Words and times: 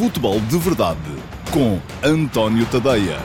Futebol 0.00 0.40
de 0.40 0.56
Verdade 0.56 0.98
com 1.52 1.78
António 2.02 2.64
Tadeia. 2.70 3.18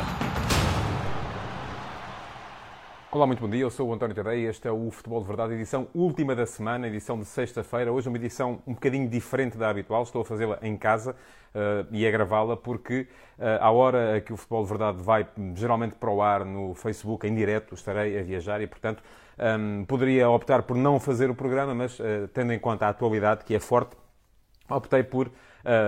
Olá, 3.09 3.25
muito 3.25 3.39
bom 3.39 3.49
dia. 3.49 3.61
Eu 3.61 3.71
sou 3.71 3.87
o 3.87 3.93
António 3.93 4.13
Tadeia. 4.13 4.49
Este 4.49 4.67
é 4.67 4.71
o 4.73 4.91
Futebol 4.91 5.21
de 5.21 5.27
Verdade, 5.27 5.53
edição 5.53 5.87
última 5.95 6.35
da 6.35 6.45
semana, 6.45 6.85
edição 6.89 7.17
de 7.17 7.23
sexta-feira. 7.23 7.93
Hoje 7.93 8.07
é 8.07 8.09
uma 8.09 8.17
edição 8.17 8.59
um 8.67 8.73
bocadinho 8.73 9.07
diferente 9.07 9.57
da 9.57 9.69
habitual. 9.69 10.03
Estou 10.03 10.21
a 10.21 10.25
fazê-la 10.25 10.59
em 10.61 10.75
casa 10.75 11.11
uh, 11.11 11.87
e 11.91 12.05
a 12.05 12.11
gravá-la 12.11 12.57
porque, 12.57 13.07
uh, 13.39 13.63
à 13.63 13.71
hora 13.71 14.19
que 14.19 14.33
o 14.33 14.35
Futebol 14.35 14.63
de 14.63 14.69
Verdade 14.69 15.01
vai 15.01 15.25
geralmente 15.53 15.95
para 15.95 16.09
o 16.11 16.21
ar 16.21 16.43
no 16.43 16.73
Facebook, 16.73 17.25
em 17.25 17.33
direto, 17.33 17.73
estarei 17.73 18.19
a 18.19 18.21
viajar 18.21 18.59
e, 18.59 18.67
portanto, 18.67 19.01
um, 19.39 19.85
poderia 19.85 20.29
optar 20.29 20.63
por 20.63 20.75
não 20.75 20.99
fazer 20.99 21.29
o 21.29 21.35
programa, 21.35 21.73
mas 21.73 21.97
uh, 22.01 22.27
tendo 22.33 22.51
em 22.51 22.59
conta 22.59 22.85
a 22.85 22.89
atualidade, 22.89 23.45
que 23.45 23.55
é 23.55 23.61
forte, 23.61 23.95
optei 24.69 25.03
por 25.03 25.31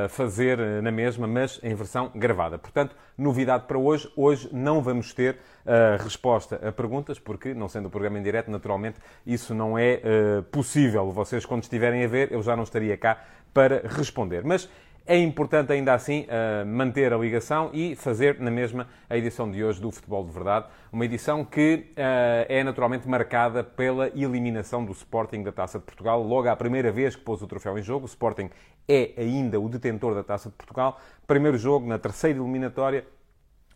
fazer 0.10 0.58
na 0.82 0.92
mesma, 0.92 1.28
mas 1.28 1.60
em 1.64 1.74
versão 1.76 2.12
gravada. 2.16 2.58
Portanto, 2.58 2.96
novidade 3.18 3.66
para 3.66 3.78
hoje. 3.78 4.12
Hoje 4.16 4.50
não 4.52 4.82
vamos 4.82 5.14
ter 5.14 5.36
uh, 5.36 6.02
resposta 6.04 6.56
a 6.68 6.72
perguntas, 6.72 7.20
porque, 7.20 7.54
não 7.54 7.68
sendo 7.68 7.88
o 7.88 7.90
programa 7.90 8.20
em 8.20 8.24
direto, 8.24 8.52
naturalmente 8.52 9.00
isso 9.26 9.54
não 9.54 9.78
é 9.78 10.02
uh, 10.04 10.44
possível. 10.44 11.12
Vocês, 11.12 11.46
quando 11.46 11.64
estiverem 11.64 12.04
a 12.04 12.08
ver, 12.08 12.32
eu 12.32 12.42
já 12.42 12.56
não 12.56 12.64
estaria 12.64 12.96
cá 12.98 13.24
para 13.54 13.88
responder. 13.88 14.44
Mas 14.44 14.70
é 15.08 15.18
importante 15.18 15.72
ainda 15.72 15.94
assim 15.94 16.26
uh, 16.26 16.66
manter 16.66 17.14
a 17.14 17.18
ligação 17.18 17.70
e 17.74 17.96
fazer 17.96 18.40
na 18.42 18.52
mesma 18.52 18.88
a 19.10 19.18
edição 19.18 19.50
de 19.50 19.64
hoje 19.64 19.80
do 19.82 19.90
Futebol 19.90 20.26
de 20.26 20.32
Verdade, 20.32 20.68
uma 20.92 21.06
edição 21.06 21.46
que 21.46 21.86
uh, 21.92 22.46
é 22.50 22.62
naturalmente 22.64 23.08
marcada 23.08 23.64
pela 23.64 24.10
eliminação 24.10 24.84
do 24.84 24.92
Sporting 24.92 25.44
da 25.44 25.52
Taça 25.52 25.80
de 25.80 25.86
Portugal, 25.86 26.22
logo 26.22 26.50
à 26.50 26.56
primeira 26.56 26.92
vez 26.92 27.16
que 27.16 27.22
pôs 27.22 27.42
o 27.42 27.48
troféu 27.48 27.78
em 27.80 27.82
jogo. 27.82 28.04
O 28.04 28.10
Sporting 28.10 28.50
é 28.88 29.14
ainda 29.18 29.60
o 29.60 29.70
detentor 29.70 30.14
da 30.14 30.24
Taça 30.24 30.50
de 30.50 30.56
Portugal. 30.56 31.00
Primeiro 31.26 31.58
jogo 31.58 31.88
na 31.88 31.98
terceira 31.98 32.38
eliminatória, 32.38 33.06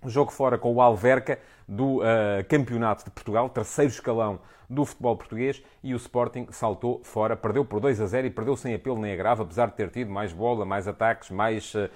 jogo 0.05 0.31
fora 0.31 0.57
com 0.57 0.73
o 0.73 0.81
Alverca 0.81 1.39
do 1.67 1.98
uh, 1.98 2.03
Campeonato 2.49 3.05
de 3.05 3.12
Portugal, 3.12 3.49
terceiro 3.49 3.91
escalão 3.91 4.39
do 4.70 4.85
futebol 4.85 5.17
português, 5.17 5.62
e 5.84 5.93
o 5.93 5.98
Sporting 5.98 6.48
saltou 6.49 7.01
fora, 7.03 7.35
perdeu 7.35 7.65
por 7.65 7.79
2 7.79 7.99
a 7.99 8.05
0 8.07 8.27
e 8.27 8.29
perdeu 8.29 8.55
sem 8.55 8.73
apelo 8.73 8.99
nem 8.99 9.13
agravo, 9.13 9.43
apesar 9.43 9.67
de 9.67 9.73
ter 9.73 9.89
tido 9.89 10.09
mais 10.09 10.31
bola, 10.31 10.65
mais 10.65 10.87
ataques, 10.87 11.29
mais 11.29 11.73
uh, 11.76 11.89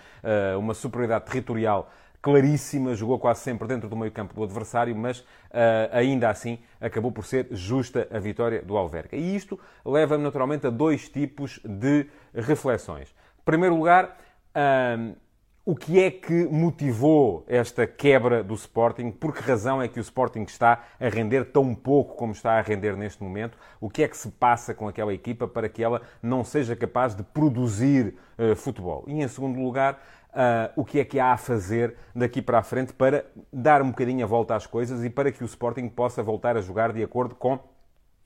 uma 0.59 0.73
superioridade 0.73 1.25
territorial 1.25 1.89
claríssima, 2.25 2.95
jogou 2.95 3.19
quase 3.19 3.41
sempre 3.41 3.67
dentro 3.67 3.87
do 3.87 3.95
meio 3.95 4.11
campo 4.11 4.33
do 4.33 4.43
adversário, 4.43 4.95
mas 4.95 5.19
uh, 5.19 5.25
ainda 5.91 6.27
assim 6.27 6.57
acabou 6.81 7.11
por 7.11 7.23
ser 7.23 7.47
justa 7.51 8.07
a 8.11 8.17
vitória 8.17 8.63
do 8.63 8.75
Alverca. 8.75 9.15
E 9.15 9.35
isto 9.35 9.59
leva-me 9.85 10.23
naturalmente 10.23 10.65
a 10.65 10.71
dois 10.71 11.07
tipos 11.07 11.59
de 11.63 12.07
reflexões. 12.33 13.09
Em 13.09 13.45
primeiro 13.45 13.75
lugar, 13.75 14.17
uh, 14.55 15.15
o 15.65 15.75
que 15.75 15.99
é 15.99 16.11
que 16.11 16.45
motivou 16.45 17.43
esta 17.47 17.87
quebra 17.87 18.43
do 18.43 18.53
Sporting? 18.53 19.09
Por 19.09 19.33
que 19.33 19.41
razão 19.41 19.81
é 19.81 19.87
que 19.87 19.99
o 19.99 20.01
Sporting 20.01 20.43
está 20.43 20.83
a 20.99 21.09
render 21.09 21.45
tão 21.45 21.73
pouco 21.73 22.15
como 22.15 22.33
está 22.33 22.59
a 22.59 22.61
render 22.61 22.95
neste 22.95 23.23
momento? 23.23 23.57
O 23.81 23.89
que 23.89 24.03
é 24.03 24.07
que 24.07 24.15
se 24.15 24.29
passa 24.29 24.75
com 24.75 24.87
aquela 24.87 25.11
equipa 25.11 25.47
para 25.47 25.67
que 25.67 25.83
ela 25.83 26.03
não 26.21 26.43
seja 26.43 26.75
capaz 26.75 27.15
de 27.15 27.23
produzir 27.23 28.15
uh, 28.37 28.55
futebol? 28.55 29.05
E 29.07 29.23
em 29.23 29.27
segundo 29.27 29.59
lugar, 29.59 29.99
Uh, 30.35 30.67
o 30.75 30.83
que 30.83 30.99
é 30.99 31.05
que 31.05 31.17
há 31.17 31.31
a 31.31 31.37
fazer 31.37 31.95
daqui 32.13 32.41
para 32.41 32.59
a 32.59 32.61
frente 32.61 32.91
para 32.91 33.25
dar 33.53 33.81
um 33.81 33.91
bocadinho 33.91 34.25
a 34.25 34.27
volta 34.27 34.53
às 34.53 34.67
coisas 34.67 35.01
e 35.05 35.09
para 35.09 35.31
que 35.31 35.41
o 35.41 35.45
Sporting 35.45 35.87
possa 35.87 36.21
voltar 36.21 36.57
a 36.57 36.61
jogar 36.61 36.91
de 36.91 37.01
acordo 37.01 37.35
com 37.35 37.57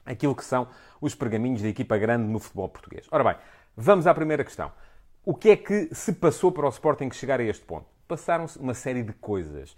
aquilo 0.03 0.33
que 0.33 0.43
são 0.43 0.67
os 0.99 1.13
pergaminhos 1.13 1.61
da 1.61 1.67
equipa 1.67 1.99
grande 1.99 2.23
no 2.23 2.39
futebol 2.39 2.67
português. 2.67 3.05
Ora 3.11 3.23
bem, 3.23 3.35
vamos 3.77 4.07
à 4.07 4.13
primeira 4.15 4.43
questão. 4.43 4.71
O 5.29 5.35
que 5.35 5.51
é 5.51 5.55
que 5.55 5.93
se 5.93 6.13
passou 6.13 6.51
para 6.51 6.65
o 6.65 6.69
Sporting 6.69 7.11
chegar 7.11 7.39
a 7.39 7.43
este 7.43 7.63
ponto? 7.63 7.85
Passaram-se 8.07 8.57
uma 8.57 8.73
série 8.73 9.03
de 9.03 9.13
coisas. 9.13 9.77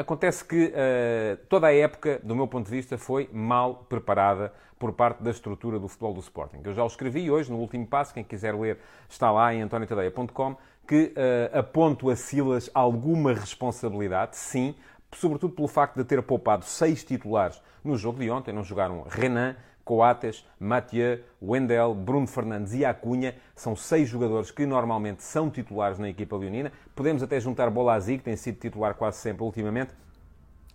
Acontece 0.00 0.42
que 0.42 0.68
uh, 0.68 1.36
toda 1.46 1.66
a 1.66 1.74
época, 1.74 2.22
do 2.22 2.34
meu 2.34 2.48
ponto 2.48 2.64
de 2.64 2.70
vista, 2.70 2.96
foi 2.96 3.28
mal 3.30 3.84
preparada 3.86 4.50
por 4.78 4.94
parte 4.94 5.22
da 5.22 5.30
estrutura 5.30 5.78
do 5.78 5.88
futebol 5.88 6.14
do 6.14 6.20
Sporting. 6.20 6.62
Eu 6.64 6.72
já 6.72 6.82
o 6.82 6.86
escrevi 6.86 7.30
hoje, 7.30 7.52
no 7.52 7.58
último 7.58 7.86
passo, 7.86 8.14
quem 8.14 8.24
quiser 8.24 8.54
ler 8.54 8.78
está 9.10 9.30
lá 9.30 9.52
em 9.52 9.60
antoniotadeia.com, 9.60 10.56
que 10.88 11.12
uh, 11.12 11.58
aponto 11.58 12.08
a 12.08 12.16
Silas 12.16 12.70
alguma 12.72 13.34
responsabilidade, 13.34 14.38
sim, 14.38 14.74
sobretudo 15.12 15.54
pelo 15.54 15.68
facto 15.68 15.96
de 15.96 16.04
ter 16.04 16.22
poupado 16.22 16.64
seis 16.64 17.04
titulares 17.04 17.60
no 17.84 17.94
jogo 17.94 18.20
de 18.20 18.30
ontem. 18.30 18.54
Não 18.54 18.64
jogaram 18.64 19.04
Renan, 19.06 19.54
Coates, 19.84 20.44
Mathieu, 20.58 21.20
Wendel, 21.42 21.94
Bruno 21.94 22.26
Fernandes 22.26 22.72
e 22.72 22.84
Acunha 22.84 23.34
são 23.54 23.76
seis 23.76 24.08
jogadores 24.08 24.50
que 24.50 24.64
normalmente 24.64 25.22
são 25.22 25.50
titulares 25.50 25.98
na 25.98 26.08
equipa 26.08 26.36
leonina. 26.36 26.72
Podemos 26.94 27.22
até 27.22 27.38
juntar 27.38 27.70
Bolazzi, 27.70 28.18
que 28.18 28.24
tem 28.24 28.36
sido 28.36 28.58
titular 28.58 28.94
quase 28.94 29.18
sempre 29.18 29.44
ultimamente, 29.44 29.92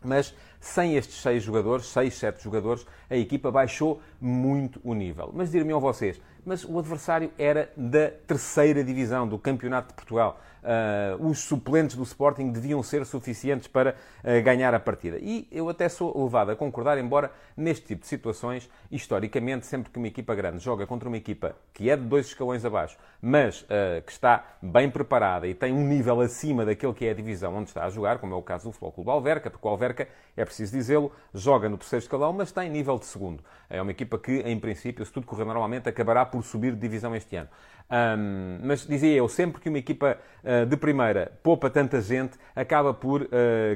mas 0.03 0.33
sem 0.59 0.95
estes 0.95 1.21
seis 1.21 1.43
jogadores, 1.43 1.85
seis, 1.85 2.15
sete 2.15 2.43
jogadores, 2.43 2.85
a 3.09 3.15
equipa 3.15 3.51
baixou 3.51 4.01
muito 4.19 4.79
o 4.83 4.93
nível. 4.93 5.31
Mas 5.33 5.51
dir-me-ão 5.51 5.79
vocês, 5.79 6.19
mas 6.45 6.63
o 6.63 6.77
adversário 6.79 7.31
era 7.37 7.71
da 7.75 8.09
terceira 8.09 8.83
divisão 8.83 9.27
do 9.27 9.37
Campeonato 9.37 9.89
de 9.89 9.93
Portugal. 9.93 10.39
Uh, 10.59 11.29
os 11.29 11.39
suplentes 11.39 11.95
do 11.95 12.03
Sporting 12.03 12.51
deviam 12.51 12.83
ser 12.83 13.05
suficientes 13.05 13.67
para 13.67 13.95
uh, 14.23 14.43
ganhar 14.43 14.73
a 14.73 14.79
partida. 14.79 15.17
E 15.21 15.47
eu 15.49 15.69
até 15.69 15.87
sou 15.87 16.21
levado 16.21 16.51
a 16.51 16.55
concordar, 16.55 16.97
embora 16.97 17.31
neste 17.55 17.87
tipo 17.87 18.01
de 18.01 18.07
situações, 18.07 18.69
historicamente, 18.91 19.65
sempre 19.65 19.89
que 19.89 19.97
uma 19.97 20.07
equipa 20.07 20.35
grande 20.35 20.59
joga 20.59 20.85
contra 20.85 21.07
uma 21.07 21.15
equipa 21.15 21.55
que 21.73 21.89
é 21.89 21.95
de 21.95 22.03
dois 22.03 22.25
escalões 22.25 22.65
abaixo, 22.65 22.97
mas 23.21 23.61
uh, 23.61 24.01
que 24.05 24.11
está 24.11 24.43
bem 24.61 24.89
preparada 24.89 25.47
e 25.47 25.53
tem 25.53 25.71
um 25.71 25.87
nível 25.87 26.19
acima 26.19 26.65
daquele 26.65 26.93
que 26.93 27.05
é 27.05 27.11
a 27.11 27.13
divisão 27.13 27.55
onde 27.55 27.69
está 27.69 27.85
a 27.85 27.89
jogar, 27.89 28.19
como 28.19 28.33
é 28.33 28.37
o 28.37 28.41
caso 28.41 28.65
do 28.65 28.71
Futebol 28.73 28.91
Clube 28.91 29.09
Alverca, 29.11 29.49
porque 29.49 29.65
o 29.65 29.71
Alverca, 29.71 30.09
é 30.35 30.43
preciso 30.49 30.75
dizê-lo, 30.75 31.11
joga 31.33 31.69
no 31.69 31.77
terceiro 31.77 32.03
escalão, 32.03 32.33
mas 32.33 32.51
tem 32.51 32.69
nível 32.69 32.97
de 32.97 33.05
segundo. 33.05 33.43
É 33.69 33.81
uma 33.81 33.91
equipa 33.91 34.17
que, 34.17 34.39
em 34.39 34.59
princípio, 34.59 35.05
se 35.05 35.11
tudo 35.11 35.27
correr 35.27 35.45
normalmente, 35.45 35.87
acabará 35.87 36.25
por 36.25 36.43
subir 36.43 36.73
de 36.73 36.79
divisão 36.79 37.15
este 37.15 37.35
ano. 37.35 37.49
Um, 37.91 38.59
mas 38.63 38.85
dizia 38.85 39.15
eu, 39.15 39.27
sempre 39.27 39.61
que 39.61 39.69
uma 39.69 39.77
equipa 39.77 40.17
uh, 40.43 40.65
de 40.65 40.77
primeira 40.77 41.31
poupa 41.41 41.69
tanta 41.69 42.01
gente, 42.01 42.37
acaba 42.55 42.93
por 42.93 43.23
uh, 43.23 43.27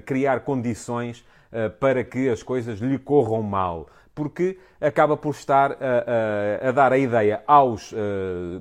criar 0.05 0.41
condições 0.41 1.25
uh, 1.51 1.69
para 1.79 2.03
que 2.03 2.29
as 2.29 2.43
coisas 2.43 2.79
lhe 2.79 2.97
corram 2.97 3.41
mal. 3.41 3.87
Porque 4.15 4.59
acaba 4.79 5.17
por 5.17 5.31
estar 5.31 5.71
a, 5.71 6.65
a, 6.65 6.69
a 6.69 6.71
dar 6.71 6.93
a 6.93 6.97
ideia 6.97 7.41
aos 7.47 7.93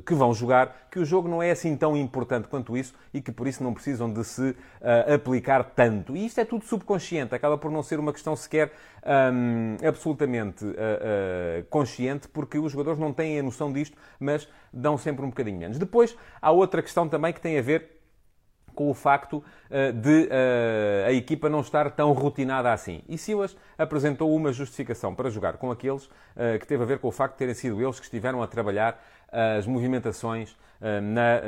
que 0.07 0.15
vão 0.15 0.33
jogar 0.33 0.89
que 0.91 0.99
o 0.99 1.05
jogo 1.05 1.29
não 1.29 1.43
é 1.43 1.51
assim 1.51 1.77
tão 1.77 1.97
importante 1.97 2.49
quanto 2.49 2.77
isso 2.77 2.95
e 3.13 3.21
que 3.21 3.33
por 3.33 3.47
isso 3.47 3.63
não 3.63 3.75
precisam 3.75 4.11
de 4.13 4.25
se 4.25 4.57
aplicar 5.13 5.65
tanto. 5.65 6.17
E 6.17 6.27
isto 6.27 6.41
é 6.41 6.45
tudo 6.45 6.65
subconsciente, 6.65 7.35
acaba 7.35 7.59
por 7.59 7.71
não 7.71 7.83
ser 7.83 7.99
uma 7.99 8.13
questão 8.13 8.37
sequer 8.37 8.73
um, 9.33 9.77
absolutamente 9.87 10.65
consciente, 11.69 12.29
porque 12.29 12.59
os 12.59 12.73
jogadores 12.73 12.99
não 12.99 13.13
têm 13.13 13.39
a 13.39 13.43
noção 13.43 13.73
disto, 13.73 13.97
mas 14.19 14.49
dão 14.73 14.97
sempre 14.97 15.25
um 15.25 15.29
bocadinho 15.29 15.59
menos. 15.59 15.79
Depois, 15.79 16.17
há 16.41 16.51
outra 16.51 16.83
questão 16.83 17.09
também 17.09 17.33
que 17.33 17.41
tem 17.41 17.59
a 17.59 17.63
ver 17.63 18.02
com 18.75 18.91
o 18.91 18.95
facto 18.95 19.35
uh, 19.35 19.93
de 19.93 20.25
uh, 20.25 21.07
a 21.07 21.13
equipa 21.13 21.49
não 21.49 21.61
estar 21.61 21.91
tão 21.91 22.13
rotinada 22.13 22.73
assim. 22.73 23.03
E 23.09 23.17
Silas 23.17 23.57
apresentou 23.77 24.35
uma 24.35 24.53
justificação 24.53 25.15
para 25.15 25.31
jogar 25.31 25.57
com 25.59 25.71
aqueles 25.71 26.05
uh, 26.07 26.59
que 26.61 26.67
teve 26.67 26.83
a 26.83 26.87
ver 26.87 26.99
com 26.99 27.09
o 27.09 27.13
facto 27.13 27.35
de 27.35 27.39
terem 27.39 27.55
sido 27.55 27.81
eles 27.83 27.99
que 27.99 28.05
estiveram 28.05 28.43
a 28.43 28.47
trabalhar 28.47 29.03
as 29.59 29.67
movimentações 29.67 30.55
na, 30.79 31.41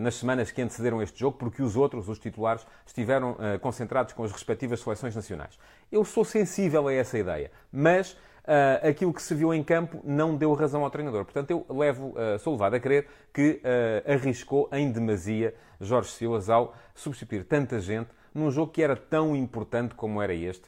nas 0.00 0.14
semanas 0.14 0.52
que 0.52 0.62
antecederam 0.62 1.02
este 1.02 1.18
jogo, 1.18 1.36
porque 1.36 1.60
os 1.60 1.76
outros, 1.76 2.08
os 2.08 2.16
titulares, 2.16 2.64
estiveram 2.86 3.36
concentrados 3.60 4.12
com 4.12 4.22
as 4.22 4.30
respectivas 4.30 4.78
seleções 4.78 5.16
nacionais. 5.16 5.58
Eu 5.90 6.04
sou 6.04 6.24
sensível 6.24 6.86
a 6.86 6.92
essa 6.92 7.18
ideia, 7.18 7.50
mas 7.72 8.16
uh, 8.44 8.88
aquilo 8.88 9.12
que 9.12 9.22
se 9.22 9.34
viu 9.34 9.52
em 9.52 9.62
campo 9.62 10.00
não 10.04 10.36
deu 10.36 10.52
razão 10.54 10.84
ao 10.84 10.90
treinador. 10.90 11.24
Portanto, 11.24 11.50
eu 11.50 11.66
levo, 11.76 12.08
uh, 12.08 12.38
sou 12.38 12.54
levado 12.54 12.74
a 12.74 12.80
crer 12.80 13.06
que 13.32 13.60
uh, 13.62 14.12
arriscou 14.12 14.68
em 14.72 14.90
demasia 14.90 15.54
Jorge 15.80 16.10
Silas 16.10 16.48
ao 16.48 16.74
substituir 16.94 17.44
tanta 17.44 17.80
gente 17.80 18.10
num 18.34 18.50
jogo 18.50 18.72
que 18.72 18.82
era 18.82 18.96
tão 18.96 19.36
importante 19.36 19.94
como 19.94 20.22
era 20.22 20.32
este, 20.32 20.62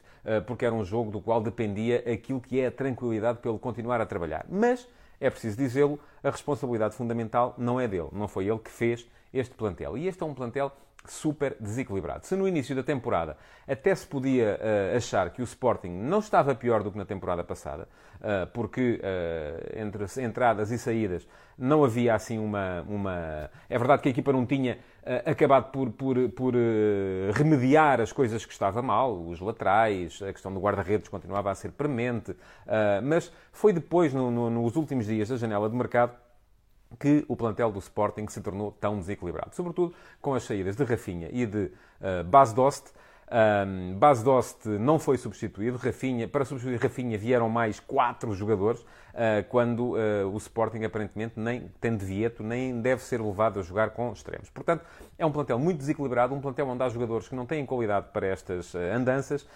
porque 0.45 0.65
era 0.65 0.75
um 0.75 0.83
jogo 0.83 1.09
do 1.09 1.19
qual 1.19 1.41
dependia 1.41 2.03
aquilo 2.11 2.39
que 2.39 2.59
é 2.59 2.67
a 2.67 2.71
tranquilidade 2.71 3.39
pelo 3.39 3.57
continuar 3.57 3.99
a 3.99 4.05
trabalhar. 4.05 4.45
Mas, 4.47 4.87
é 5.19 5.31
preciso 5.31 5.57
dizê-lo, 5.57 5.99
a 6.23 6.29
responsabilidade 6.29 6.93
fundamental 6.93 7.55
não 7.57 7.79
é 7.79 7.87
dele, 7.87 8.09
não 8.11 8.27
foi 8.27 8.47
ele 8.47 8.59
que 8.59 8.69
fez 8.69 9.09
este 9.33 9.55
plantel. 9.55 9.97
E 9.97 10.07
este 10.07 10.21
é 10.21 10.25
um 10.27 10.33
plantel 10.35 10.71
super 11.11 11.55
desequilibrado. 11.59 12.25
Se 12.25 12.35
no 12.35 12.47
início 12.47 12.75
da 12.75 12.83
temporada 12.83 13.37
até 13.67 13.93
se 13.95 14.05
podia 14.05 14.59
uh, 14.59 14.97
achar 14.97 15.29
que 15.31 15.41
o 15.41 15.43
Sporting 15.43 15.89
não 15.89 16.19
estava 16.19 16.53
pior 16.53 16.83
do 16.83 16.91
que 16.91 16.97
na 16.97 17.05
temporada 17.05 17.43
passada, 17.43 17.87
uh, 18.15 18.47
porque 18.53 19.01
uh, 19.01 19.79
entre 19.79 20.05
entradas 20.23 20.71
e 20.71 20.77
saídas 20.77 21.27
não 21.57 21.83
havia 21.83 22.13
assim 22.13 22.37
uma, 22.37 22.81
uma. 22.87 23.49
É 23.69 23.77
verdade 23.77 24.01
que 24.01 24.09
a 24.09 24.11
equipa 24.11 24.33
não 24.33 24.45
tinha 24.45 24.77
acabado 25.25 25.71
por, 25.71 25.89
por, 25.91 26.17
por 26.31 26.53
remediar 27.33 28.01
as 28.01 28.11
coisas 28.11 28.43
que 28.43 28.51
estava 28.51 28.81
mal, 28.81 29.25
os 29.25 29.39
laterais, 29.39 30.19
a 30.21 30.33
questão 30.33 30.53
do 30.53 30.59
guarda-redes 30.59 31.07
continuava 31.07 31.51
a 31.51 31.55
ser 31.55 31.71
premente, 31.71 32.35
mas 33.03 33.31
foi 33.53 33.71
depois, 33.71 34.13
no, 34.13 34.29
no, 34.29 34.49
nos 34.49 34.75
últimos 34.75 35.05
dias 35.05 35.29
da 35.29 35.37
janela 35.37 35.69
de 35.69 35.75
mercado, 35.77 36.11
que 36.95 37.25
o 37.27 37.35
plantel 37.35 37.71
do 37.71 37.79
Sporting 37.79 38.27
se 38.27 38.41
tornou 38.41 38.71
tão 38.71 38.97
desequilibrado. 38.97 39.55
Sobretudo 39.55 39.93
com 40.21 40.33
as 40.33 40.43
saídas 40.43 40.75
de 40.75 40.83
Rafinha 40.83 41.29
e 41.31 41.45
de 41.45 41.65
uh, 41.65 42.23
Bas 42.25 42.53
Dost, 42.53 42.93
um, 43.27 43.95
Bas 43.95 44.21
Dost 44.21 44.67
não 44.67 44.99
foi 44.99 45.17
substituído. 45.17 45.77
Rafinha, 45.77 46.27
para 46.27 46.45
substituir 46.45 46.79
Rafinha 46.79 47.17
vieram 47.17 47.49
mais 47.49 47.79
quatro 47.79 48.33
jogadores, 48.33 48.85
quando 49.49 49.93
uh, 49.93 50.27
o 50.33 50.37
Sporting 50.37 50.83
aparentemente 50.83 51.33
nem 51.39 51.69
tem 51.79 51.95
de 51.95 52.05
Vieto, 52.05 52.43
nem 52.43 52.81
deve 52.81 53.01
ser 53.01 53.21
levado 53.21 53.59
a 53.59 53.63
jogar 53.63 53.91
com 53.91 54.11
extremos. 54.11 54.49
Portanto, 54.49 54.83
é 55.17 55.25
um 55.25 55.31
plantel 55.31 55.57
muito 55.57 55.77
desequilibrado, 55.77 56.33
um 56.33 56.41
plantel 56.41 56.67
onde 56.67 56.83
há 56.83 56.89
jogadores 56.89 57.27
que 57.27 57.35
não 57.35 57.45
têm 57.45 57.65
qualidade 57.65 58.07
para 58.11 58.27
estas 58.27 58.73
uh, 58.73 58.79
andanças. 58.93 59.47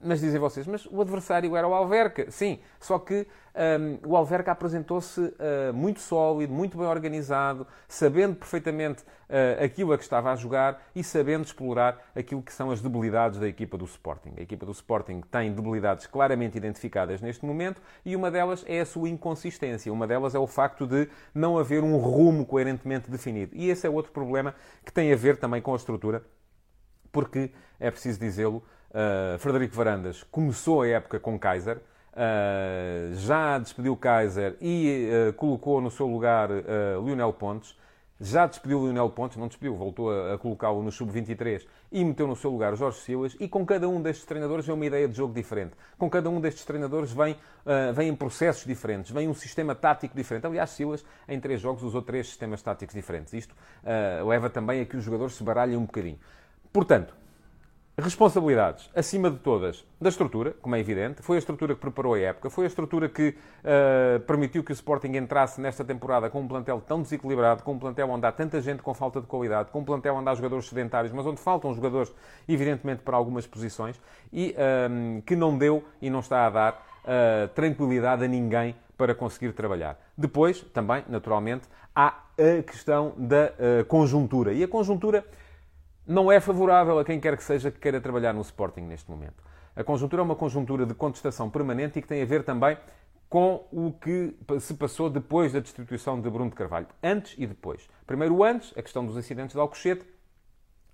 Mas 0.00 0.20
dizem 0.20 0.40
vocês, 0.40 0.66
mas 0.66 0.86
o 0.86 1.00
adversário 1.00 1.54
era 1.56 1.68
o 1.68 1.74
Alverca. 1.74 2.30
Sim, 2.30 2.58
só 2.80 2.98
que 2.98 3.26
um, 3.56 4.10
o 4.10 4.16
Alverca 4.16 4.52
apresentou-se 4.52 5.18
uh, 5.18 5.72
muito 5.72 6.00
sólido, 6.00 6.52
muito 6.52 6.76
bem 6.76 6.86
organizado, 6.86 7.66
sabendo 7.88 8.36
perfeitamente 8.36 9.02
uh, 9.02 9.64
aquilo 9.64 9.94
a 9.94 9.96
que 9.96 10.04
estava 10.04 10.30
a 10.30 10.36
jogar 10.36 10.82
e 10.94 11.02
sabendo 11.02 11.44
explorar 11.44 11.98
aquilo 12.14 12.42
que 12.42 12.52
são 12.52 12.70
as 12.70 12.82
debilidades 12.82 13.38
da 13.38 13.48
equipa 13.48 13.78
do 13.78 13.86
Sporting. 13.86 14.34
A 14.36 14.42
equipa 14.42 14.66
do 14.66 14.72
Sporting 14.72 15.22
tem 15.30 15.54
debilidades 15.54 16.06
claramente 16.06 16.58
identificadas 16.58 17.22
neste 17.22 17.46
momento 17.46 17.80
e 18.04 18.14
uma 18.14 18.30
delas 18.30 18.62
é 18.66 18.80
a 18.80 18.86
sua 18.86 19.08
inconsistência. 19.08 19.92
Uma 19.92 20.06
delas 20.06 20.34
é 20.34 20.38
o 20.38 20.46
facto 20.46 20.86
de 20.86 21.08
não 21.34 21.58
haver 21.58 21.82
um 21.82 21.96
rumo 21.96 22.44
coerentemente 22.44 23.10
definido. 23.10 23.54
E 23.54 23.70
esse 23.70 23.86
é 23.86 23.90
outro 23.90 24.12
problema 24.12 24.54
que 24.84 24.92
tem 24.92 25.12
a 25.12 25.16
ver 25.16 25.36
também 25.36 25.62
com 25.62 25.72
a 25.72 25.76
estrutura, 25.76 26.22
porque 27.10 27.50
é 27.78 27.90
preciso 27.90 28.18
dizê-lo. 28.20 28.62
Uh, 28.90 29.38
Frederico 29.38 29.74
Varandas 29.74 30.22
começou 30.24 30.82
a 30.82 30.88
época 30.88 31.18
com 31.20 31.38
Kaiser, 31.38 31.80
Uh, 32.16 33.12
já 33.16 33.58
despediu 33.58 33.94
Kaiser 33.94 34.56
e 34.58 35.10
uh, 35.28 35.34
colocou 35.34 35.82
no 35.82 35.90
seu 35.90 36.06
lugar 36.06 36.48
Lionel 37.04 37.30
Pontes. 37.34 37.76
Já 38.18 38.46
despediu 38.46 38.82
Lionel 38.82 39.10
Pontes, 39.10 39.36
não 39.36 39.46
despediu, 39.46 39.74
voltou 39.74 40.10
a, 40.10 40.34
a 40.34 40.38
colocá-lo 40.38 40.82
no 40.82 40.90
sub-23 40.90 41.66
e 41.92 42.02
meteu 42.02 42.26
no 42.26 42.34
seu 42.34 42.50
lugar 42.50 42.74
Jorge 42.74 42.98
Silas. 43.00 43.36
E 43.38 43.46
com 43.46 43.64
cada 43.66 43.86
um 43.88 44.00
destes 44.00 44.24
treinadores 44.24 44.64
vem 44.64 44.74
uma 44.74 44.86
ideia 44.86 45.06
de 45.06 45.14
jogo 45.14 45.34
diferente. 45.34 45.72
Com 45.98 46.08
cada 46.08 46.30
um 46.30 46.40
destes 46.40 46.64
treinadores 46.64 47.12
vem, 47.12 47.34
uh, 47.34 47.92
vem 47.92 48.14
processos 48.14 48.64
diferentes, 48.64 49.10
vem 49.10 49.28
um 49.28 49.34
sistema 49.34 49.74
tático 49.74 50.16
diferente. 50.16 50.46
Aliás, 50.46 50.70
Silas, 50.70 51.04
em 51.28 51.38
três 51.38 51.60
jogos, 51.60 51.82
usou 51.82 52.00
três 52.00 52.26
sistemas 52.26 52.62
táticos 52.62 52.94
diferentes. 52.94 53.34
Isto 53.34 53.54
leva 54.26 54.48
também 54.48 54.80
a 54.80 54.86
que 54.86 54.96
os 54.96 55.04
jogadores 55.04 55.34
se 55.34 55.44
baralhem 55.44 55.76
um 55.76 55.84
bocadinho. 55.84 56.18
Portanto, 56.72 57.14
Responsabilidades, 57.98 58.90
acima 58.94 59.30
de 59.30 59.38
todas, 59.38 59.82
da 59.98 60.10
estrutura, 60.10 60.54
como 60.60 60.76
é 60.76 60.80
evidente. 60.80 61.22
Foi 61.22 61.36
a 61.36 61.38
estrutura 61.38 61.74
que 61.74 61.80
preparou 61.80 62.12
a 62.12 62.18
época, 62.18 62.50
foi 62.50 62.64
a 62.64 62.66
estrutura 62.66 63.08
que 63.08 63.30
uh, 63.30 64.20
permitiu 64.20 64.62
que 64.62 64.70
o 64.70 64.74
Sporting 64.74 65.16
entrasse 65.16 65.58
nesta 65.62 65.82
temporada 65.82 66.28
com 66.28 66.42
um 66.42 66.46
plantel 66.46 66.78
tão 66.86 67.00
desequilibrado, 67.00 67.62
com 67.62 67.72
um 67.72 67.78
plantel 67.78 68.10
onde 68.10 68.26
há 68.26 68.32
tanta 68.32 68.60
gente 68.60 68.82
com 68.82 68.92
falta 68.92 69.18
de 69.18 69.26
qualidade, 69.26 69.70
com 69.70 69.78
um 69.78 69.84
plantel 69.84 70.14
onde 70.14 70.28
há 70.28 70.34
jogadores 70.34 70.68
sedentários, 70.68 71.10
mas 71.10 71.24
onde 71.24 71.40
faltam 71.40 71.72
jogadores, 71.72 72.12
evidentemente, 72.46 73.00
para 73.00 73.16
algumas 73.16 73.46
posições, 73.46 73.98
e 74.30 74.54
uh, 74.58 75.22
que 75.22 75.34
não 75.34 75.56
deu 75.56 75.82
e 76.02 76.10
não 76.10 76.20
está 76.20 76.46
a 76.46 76.50
dar 76.50 76.72
uh, 76.74 77.48
tranquilidade 77.54 78.22
a 78.22 78.28
ninguém 78.28 78.76
para 78.98 79.14
conseguir 79.14 79.54
trabalhar. 79.54 79.98
Depois, 80.18 80.60
também, 80.74 81.02
naturalmente, 81.08 81.66
há 81.94 82.08
a 82.08 82.62
questão 82.62 83.14
da 83.16 83.52
conjuntura. 83.88 84.52
E 84.52 84.62
a 84.62 84.68
conjuntura 84.68 85.24
não 86.06 86.30
é 86.30 86.40
favorável 86.40 86.98
a 86.98 87.04
quem 87.04 87.18
quer 87.18 87.36
que 87.36 87.42
seja 87.42 87.70
que 87.70 87.78
queira 87.78 88.00
trabalhar 88.00 88.32
no 88.32 88.40
Sporting 88.40 88.82
neste 88.82 89.10
momento. 89.10 89.42
A 89.74 89.82
conjuntura 89.82 90.22
é 90.22 90.24
uma 90.24 90.36
conjuntura 90.36 90.86
de 90.86 90.94
contestação 90.94 91.50
permanente 91.50 91.98
e 91.98 92.02
que 92.02 92.08
tem 92.08 92.22
a 92.22 92.24
ver 92.24 92.44
também 92.44 92.78
com 93.28 93.66
o 93.72 93.92
que 93.92 94.34
se 94.60 94.74
passou 94.74 95.10
depois 95.10 95.52
da 95.52 95.60
destituição 95.60 96.20
de 96.20 96.30
Bruno 96.30 96.50
de 96.50 96.56
Carvalho. 96.56 96.86
Antes 97.02 97.34
e 97.36 97.46
depois. 97.46 97.88
Primeiro 98.06 98.42
antes, 98.44 98.72
a 98.76 98.82
questão 98.82 99.04
dos 99.04 99.16
incidentes 99.16 99.54
de 99.54 99.60
Alcochete, 99.60 100.06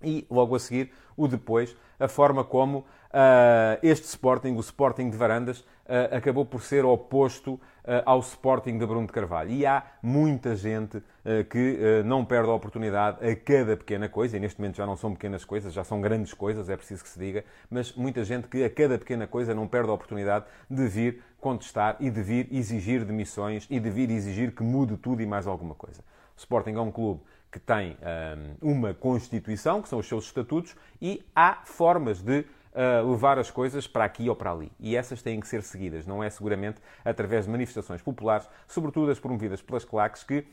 e 0.01 0.25
logo 0.29 0.55
a 0.55 0.59
seguir 0.59 0.91
o 1.15 1.27
depois, 1.27 1.77
a 1.99 2.07
forma 2.07 2.43
como 2.43 2.79
uh, 2.79 3.79
este 3.81 4.05
Sporting, 4.05 4.55
o 4.55 4.59
Sporting 4.59 5.09
de 5.09 5.15
Varandas, 5.15 5.63
acabou 6.11 6.45
por 6.45 6.61
ser 6.61 6.85
oposto 6.85 7.53
uh, 7.53 7.59
ao 8.05 8.19
Sporting 8.19 8.77
de 8.77 8.85
Bruno 8.85 9.07
de 9.07 9.13
Carvalho. 9.13 9.51
E 9.51 9.65
há 9.65 9.83
muita 10.01 10.55
gente 10.55 11.01
que 11.49 12.03
não 12.05 12.25
perde 12.25 12.49
a 12.49 12.53
oportunidade 12.53 13.25
a 13.25 13.33
cada 13.33 13.77
pequena 13.77 14.09
coisa, 14.09 14.35
e 14.35 14.39
neste 14.41 14.59
momento 14.59 14.75
já 14.75 14.85
não 14.85 14.97
são 14.97 15.13
pequenas 15.13 15.45
coisas, 15.45 15.71
já 15.71 15.83
são 15.83 16.01
grandes 16.01 16.33
coisas, 16.33 16.69
é 16.69 16.75
preciso 16.75 17.01
que 17.01 17.09
se 17.09 17.17
diga, 17.17 17.45
mas 17.69 17.93
muita 17.93 18.25
gente 18.25 18.49
que 18.49 18.61
a 18.61 18.69
cada 18.69 18.97
pequena 18.97 19.25
coisa 19.25 19.55
não 19.55 19.65
perde 19.65 19.89
a 19.89 19.93
oportunidade 19.93 20.45
de 20.69 20.85
vir 20.85 21.23
contestar 21.39 21.95
e 22.01 22.09
de 22.09 22.21
vir 22.21 22.47
exigir 22.51 23.05
demissões 23.05 23.65
e 23.69 23.79
de 23.79 23.89
vir 23.89 24.11
exigir 24.11 24.53
que 24.53 24.63
mude 24.63 24.97
tudo 24.97 25.21
e 25.21 25.25
mais 25.25 25.47
alguma 25.47 25.75
coisa. 25.75 26.01
O 26.35 26.39
Sporting 26.39 26.71
é 26.71 26.81
um 26.81 26.91
clube 26.91 27.21
que 27.49 27.59
tem 27.59 27.95
um, 28.61 28.71
uma 28.71 28.93
Constituição, 28.93 29.81
que 29.81 29.87
são 29.87 29.99
os 29.99 30.07
seus 30.07 30.25
estatutos, 30.25 30.75
e 31.01 31.23
há 31.33 31.61
formas 31.63 32.21
de 32.21 32.45
uh, 32.73 33.09
levar 33.09 33.39
as 33.39 33.49
coisas 33.49 33.87
para 33.87 34.05
aqui 34.05 34.29
ou 34.29 34.35
para 34.35 34.51
ali. 34.51 34.71
E 34.79 34.95
essas 34.95 35.21
têm 35.21 35.39
que 35.39 35.47
ser 35.47 35.61
seguidas, 35.63 36.05
não 36.05 36.23
é 36.23 36.29
seguramente 36.29 36.81
através 37.03 37.45
de 37.45 37.51
manifestações 37.51 38.01
populares, 38.01 38.47
sobretudo 38.67 39.11
as 39.11 39.19
promovidas 39.19 39.61
pelas 39.61 39.85
claques, 39.85 40.23
que 40.23 40.45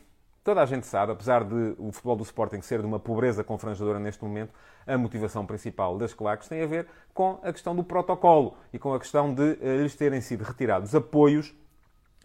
toda 0.43 0.61
a 0.61 0.65
gente 0.65 0.87
sabe, 0.87 1.11
apesar 1.11 1.43
de 1.43 1.75
o 1.77 1.91
futebol 1.91 2.15
do 2.15 2.23
Sporting 2.23 2.61
ser 2.61 2.79
de 2.79 2.85
uma 2.85 2.99
pobreza 2.99 3.43
confrangedora 3.43 3.99
neste 3.99 4.23
momento, 4.23 4.53
a 4.85 4.97
motivação 4.97 5.45
principal 5.45 5.97
das 5.97 6.13
claques 6.13 6.47
tem 6.47 6.61
a 6.63 6.67
ver 6.67 6.87
com 7.13 7.39
a 7.43 7.51
questão 7.51 7.75
do 7.75 7.83
protocolo 7.83 8.57
e 8.73 8.79
com 8.79 8.93
a 8.93 8.99
questão 8.99 9.33
de 9.33 9.41
uh, 9.41 9.81
lhes 9.81 9.95
terem 9.95 10.21
sido 10.21 10.43
retirados 10.43 10.95
apoios 10.95 11.53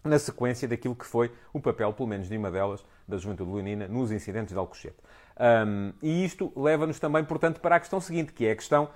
na 0.03 0.17
sequência 0.17 0.67
daquilo 0.67 0.95
que 0.95 1.05
foi 1.05 1.31
o 1.53 1.59
papel, 1.59 1.91
pelo 1.91 2.07
menos 2.07 2.29
de 2.29 2.37
uma 2.37 2.49
delas, 2.49 2.83
da 3.07 3.17
Juventude 3.17 3.51
Leonina 3.51 3.87
nos 3.87 4.11
incidentes 4.11 4.53
de 4.53 4.59
Alcochete. 4.59 4.97
Um, 5.39 5.93
e 6.01 6.25
isto 6.25 6.51
leva-nos 6.55 6.99
também, 6.99 7.23
portanto, 7.23 7.59
para 7.59 7.75
a 7.75 7.79
questão 7.79 7.99
seguinte, 7.99 8.33
que 8.33 8.45
é 8.45 8.51
a 8.51 8.55
questão 8.55 8.89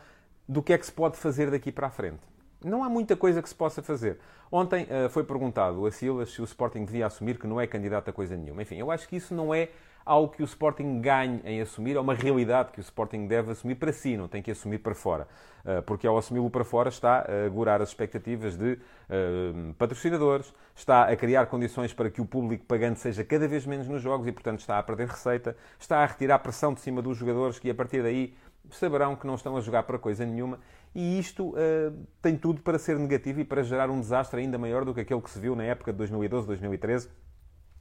do 0.52 0.62
que 0.62 0.74
é 0.74 0.78
que 0.78 0.86
se 0.86 0.92
pode 0.92 1.16
fazer 1.16 1.50
daqui 1.50 1.72
para 1.72 1.88
a 1.88 1.90
frente. 1.90 2.20
Não 2.62 2.84
há 2.84 2.90
muita 2.90 3.16
coisa 3.16 3.42
que 3.42 3.48
se 3.48 3.56
possa 3.56 3.82
fazer. 3.82 4.20
Ontem 4.52 4.84
uh, 4.84 5.10
foi 5.10 5.24
perguntado 5.24 5.86
a 5.86 5.92
Silas 5.92 6.30
se 6.30 6.42
o 6.42 6.44
Sporting 6.44 6.84
devia 6.84 7.06
assumir 7.06 7.40
que 7.40 7.48
não 7.48 7.60
é 7.60 7.66
candidato 7.66 8.10
a 8.10 8.14
coisa 8.14 8.36
nenhuma. 8.36 8.62
Enfim, 8.62 8.76
eu 8.76 8.92
acho 8.92 9.08
que 9.08 9.16
isso 9.16 9.34
não 9.34 9.56
é 9.56 9.70
algo 10.06 10.34
que 10.34 10.44
o 10.44 10.46
Sporting 10.46 11.00
ganhe 11.00 11.42
em 11.46 11.62
assumir, 11.62 11.96
é 11.96 12.02
uma 12.02 12.14
realidade 12.14 12.74
que 12.74 12.80
o 12.80 12.82
Sporting 12.82 13.28
deve 13.28 13.52
assumir 13.52 13.76
para 13.76 13.94
si, 13.94 14.18
não 14.18 14.28
tem 14.28 14.42
que 14.42 14.52
assumir 14.52 14.80
para 14.80 14.94
fora. 14.94 15.26
Uh, 15.64 15.82
porque 15.84 16.06
ao 16.06 16.18
assumi-lo 16.18 16.50
para 16.50 16.66
fora 16.66 16.90
está 16.90 17.20
a 17.20 17.46
agurar 17.46 17.82
as 17.82 17.88
expectativas 17.88 18.58
de 18.58 18.74
uh, 18.74 19.74
patrocinadores, 19.76 20.54
está 20.76 21.06
a 21.06 21.16
criar 21.16 21.46
condições 21.46 21.94
para 21.94 22.10
que 22.10 22.20
o 22.20 22.26
público 22.26 22.66
pagante 22.66 23.00
seja 23.00 23.24
cada 23.24 23.48
vez 23.48 23.66
menos 23.66 23.88
nos 23.88 24.02
jogos 24.02 24.28
e, 24.28 24.34
portanto, 24.34 24.60
está 24.60 24.78
a 24.78 24.84
perder 24.84 25.08
receita, 25.08 25.56
está 25.80 26.00
a 26.00 26.06
retirar 26.06 26.40
pressão 26.40 26.74
de 26.74 26.82
cima 26.82 27.02
dos 27.02 27.18
jogadores 27.18 27.58
que, 27.58 27.70
a 27.70 27.76
partir 27.76 28.04
daí, 28.04 28.34
saberão 28.70 29.16
que 29.16 29.26
não 29.26 29.36
estão 29.36 29.58
a 29.58 29.62
jogar 29.62 29.84
para 29.84 29.98
coisa 29.98 30.26
nenhuma. 30.26 30.60
E 30.94 31.18
isto 31.18 31.50
uh, 31.50 32.06
tem 32.22 32.38
tudo 32.38 32.62
para 32.62 32.78
ser 32.78 33.00
negativo 33.00 33.40
e 33.40 33.46
para 33.46 33.64
gerar 33.64 33.90
um 33.90 34.00
desastre 34.00 34.42
ainda 34.42 34.58
maior 34.58 34.84
do 34.84 34.94
que 34.94 35.02
aquele 35.02 35.22
que 35.22 35.30
se 35.30 35.40
viu 35.40 35.56
na 35.56 35.64
época 35.64 35.92
de 35.92 35.98
2012, 35.98 36.46
2013, 36.48 37.10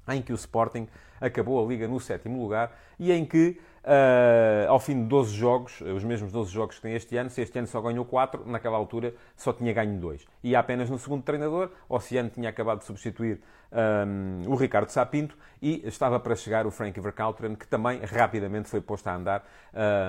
em 0.08 0.22
que 0.22 0.32
o 0.32 0.36
Sporting 0.36 0.88
acabou 1.20 1.62
a 1.62 1.68
Liga 1.68 1.88
no 1.88 1.98
sétimo 2.00 2.40
lugar 2.40 2.76
e 2.98 3.12
em 3.12 3.24
que, 3.24 3.60
uh, 3.84 4.68
ao 4.68 4.78
fim 4.78 5.02
de 5.02 5.08
12 5.08 5.34
jogos, 5.34 5.80
os 5.80 6.04
mesmos 6.04 6.32
12 6.32 6.50
jogos 6.50 6.76
que 6.76 6.82
tem 6.82 6.94
este 6.94 7.16
ano, 7.16 7.30
se 7.30 7.40
este 7.40 7.58
ano 7.58 7.66
só 7.66 7.80
ganhou 7.80 8.04
4, 8.04 8.44
naquela 8.46 8.76
altura 8.76 9.14
só 9.36 9.52
tinha 9.52 9.72
ganho 9.72 9.98
2. 9.98 10.26
E 10.42 10.54
apenas 10.56 10.90
no 10.90 10.98
segundo 10.98 11.22
treinador, 11.22 11.70
Oceano 11.88 12.30
tinha 12.30 12.48
acabado 12.48 12.78
de 12.78 12.84
substituir 12.84 13.40
um, 13.72 14.50
o 14.50 14.54
Ricardo 14.54 14.88
Sapinto 14.88 15.36
e 15.62 15.86
estava 15.86 16.18
para 16.18 16.34
chegar 16.34 16.66
o 16.66 16.70
Frank 16.70 16.98
Verkauteren, 16.98 17.54
que 17.54 17.66
também 17.66 18.00
rapidamente 18.00 18.68
foi 18.68 18.80
posto 18.80 19.06
a 19.08 19.14
andar 19.14 19.48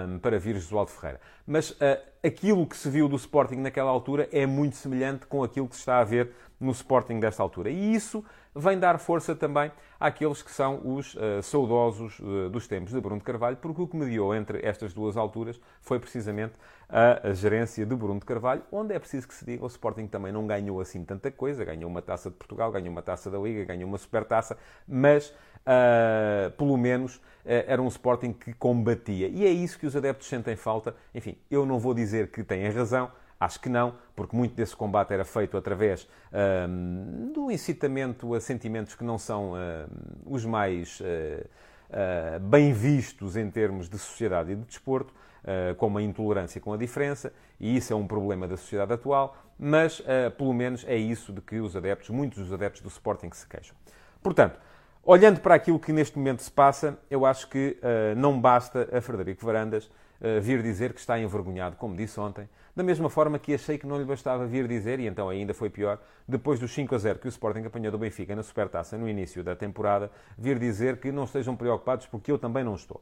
um, 0.08 0.20
para 0.20 0.40
vir 0.40 0.56
Josualdo 0.56 0.92
Ferreira. 0.92 1.20
Mas 1.46 1.72
uh, 1.72 1.78
aquilo 2.24 2.66
que 2.66 2.76
se 2.76 2.90
viu 2.90 3.08
do 3.08 3.16
Sporting 3.16 3.58
naquela 3.58 3.90
altura 3.90 4.28
é 4.32 4.46
muito 4.46 4.76
semelhante 4.76 5.26
com 5.26 5.44
aquilo 5.44 5.68
que 5.68 5.76
se 5.76 5.82
está 5.82 6.00
a 6.00 6.04
ver 6.04 6.32
no 6.62 6.72
Sporting 6.72 7.20
desta 7.20 7.42
altura. 7.42 7.70
E 7.70 7.94
isso 7.94 8.24
vem 8.56 8.78
dar 8.78 9.00
força 9.00 9.36
também 9.36 9.72
àqueles 10.00 10.44
que 10.44 10.52
são 10.52 10.82
os 10.84 11.16
uh, 11.16 11.42
saudosos 11.42 12.20
uh, 12.20 12.50
dos 12.50 12.68
tempos 12.68 12.94
de 12.94 13.02
Bruno 13.02 13.18
de 13.18 13.24
Carvalho, 13.24 13.58
porque 13.58 13.82
o 13.82 13.88
que 13.88 13.98
mediou 13.98 14.36
entre 14.36 14.60
estas 14.66 14.94
duas 14.94 15.18
alturas 15.18 15.60
foi 15.82 16.00
precisamente 16.00 16.54
a, 16.88 17.30
a, 17.30 17.34
gerência 17.34 17.86
de 17.86 17.96
Bruno 17.96 18.20
de 18.20 18.26
Carvalho, 18.26 18.62
onde 18.72 18.94
é 18.94 19.00
preciso 19.00 19.28
que 19.28 19.34
se 19.34 19.44
diga, 19.46 19.64
o 19.64 19.68
Sporting 19.68 20.06
também 20.08 20.32
não 20.32 20.46
ganhou 20.46 20.80
assim 20.80 21.04
tanta 21.04 21.32
coisa, 21.32 21.66
ganhou 21.66 21.90
uma 21.90 22.02
taça 22.02 22.30
de 22.30 22.36
Portugal, 22.36 22.72
ganhou 22.72 22.90
uma 22.90 23.02
taça 23.02 23.32
da 23.32 23.40
Liga, 23.40 23.64
ganhou 23.64 23.88
uma 23.88 23.98
supertaça, 23.98 24.58
mas 24.88 25.30
uh, 25.30 26.52
pelo 26.58 26.78
menos 26.78 27.20
era 27.44 27.82
um 27.82 27.88
Sporting 27.88 28.34
que 28.34 28.54
combatia. 28.54 29.28
E 29.28 29.44
é 29.44 29.50
isso 29.50 29.80
que 29.80 29.88
os 29.88 29.96
adeptos 29.96 30.28
sentem 30.28 30.56
falta. 30.56 30.96
Enfim, 31.12 31.36
eu 31.50 31.66
não 31.66 31.80
vou 31.80 31.92
dizer 31.92 32.30
que 32.30 32.44
têm 32.44 32.70
razão, 32.70 33.12
Acho 33.42 33.60
que 33.60 33.70
não, 33.70 33.96
porque 34.16 34.36
muito 34.36 34.54
desse 34.54 34.76
combate 34.76 35.12
era 35.12 35.26
feito 35.26 35.58
através 35.58 36.08
um, 36.70 37.32
do 37.34 37.50
incitamento 37.50 38.36
a 38.36 38.40
sentimentos 38.40 38.94
que 38.94 39.04
não 39.04 39.18
são 39.18 39.54
um, 39.54 39.56
os 40.28 40.46
mais 40.46 41.00
uh, 41.00 41.04
uh, 41.04 42.40
bem 42.40 42.72
vistos 42.72 43.36
em 43.36 43.50
termos 43.50 43.90
de 43.90 43.98
sociedade 43.98 44.52
e 44.52 44.56
de 44.56 44.62
desporto, 44.62 45.12
uh, 45.12 45.74
como 45.78 45.98
a 45.98 46.04
intolerância 46.04 46.62
com 46.62 46.72
a 46.72 46.78
diferença, 46.78 47.34
e 47.60 47.76
isso 47.76 47.92
é 47.92 47.96
um 47.96 48.06
problema 48.06 48.48
da 48.48 48.56
sociedade 48.56 48.94
atual, 48.94 49.36
mas 49.58 50.02
pelo 50.38 50.54
menos 50.54 50.84
é 50.88 50.96
isso 50.96 51.32
de 51.32 51.40
que 51.40 51.60
os 51.60 51.76
adeptos, 51.76 52.10
muitos 52.10 52.40
dos 52.40 52.52
adeptos 52.52 52.82
do 52.82 52.90
Sporting 52.90 53.30
se 53.32 53.48
queixam. 53.48 53.76
Portanto, 54.24 54.60
Olhando 55.04 55.40
para 55.40 55.56
aquilo 55.56 55.80
que 55.80 55.92
neste 55.92 56.16
momento 56.16 56.44
se 56.44 56.52
passa, 56.52 56.96
eu 57.10 57.26
acho 57.26 57.50
que 57.50 57.76
uh, 57.82 58.16
não 58.16 58.40
basta 58.40 58.88
a 58.96 59.02
Frederico 59.02 59.44
Varandas 59.44 59.86
uh, 59.86 60.40
vir 60.40 60.62
dizer 60.62 60.94
que 60.94 61.00
está 61.00 61.20
envergonhado, 61.20 61.76
como 61.76 61.96
disse 61.96 62.20
ontem, 62.20 62.48
da 62.76 62.84
mesma 62.84 63.10
forma 63.10 63.38
que 63.38 63.54
achei 63.54 63.78
que 63.78 63.86
não 63.86 63.98
lhe 63.98 64.06
bastava 64.06 64.46
vir 64.46 64.68
dizer, 64.68 65.00
e 65.00 65.08
então 65.08 65.30
ainda 65.30 65.54
foi 65.54 65.70
pior, 65.70 66.00
depois 66.28 66.60
do 66.60 66.68
5 66.68 66.96
a 66.96 66.98
0 66.98 67.20
que 67.20 67.28
o 67.28 67.30
Sporting 67.30 67.66
apanhou 67.66 67.92
do 67.92 67.98
Benfica 67.98 68.36
na 68.36 68.44
Supertaça 68.44 68.98
no 68.98 69.10
início 69.10 69.44
da 69.44 69.56
temporada, 69.56 70.12
vir 70.38 70.58
dizer 70.58 71.00
que 71.00 71.12
não 71.12 71.26
estejam 71.26 71.56
preocupados 71.56 72.06
porque 72.06 72.32
eu 72.32 72.40
também 72.40 72.64
não 72.64 72.76
estou. 72.76 73.02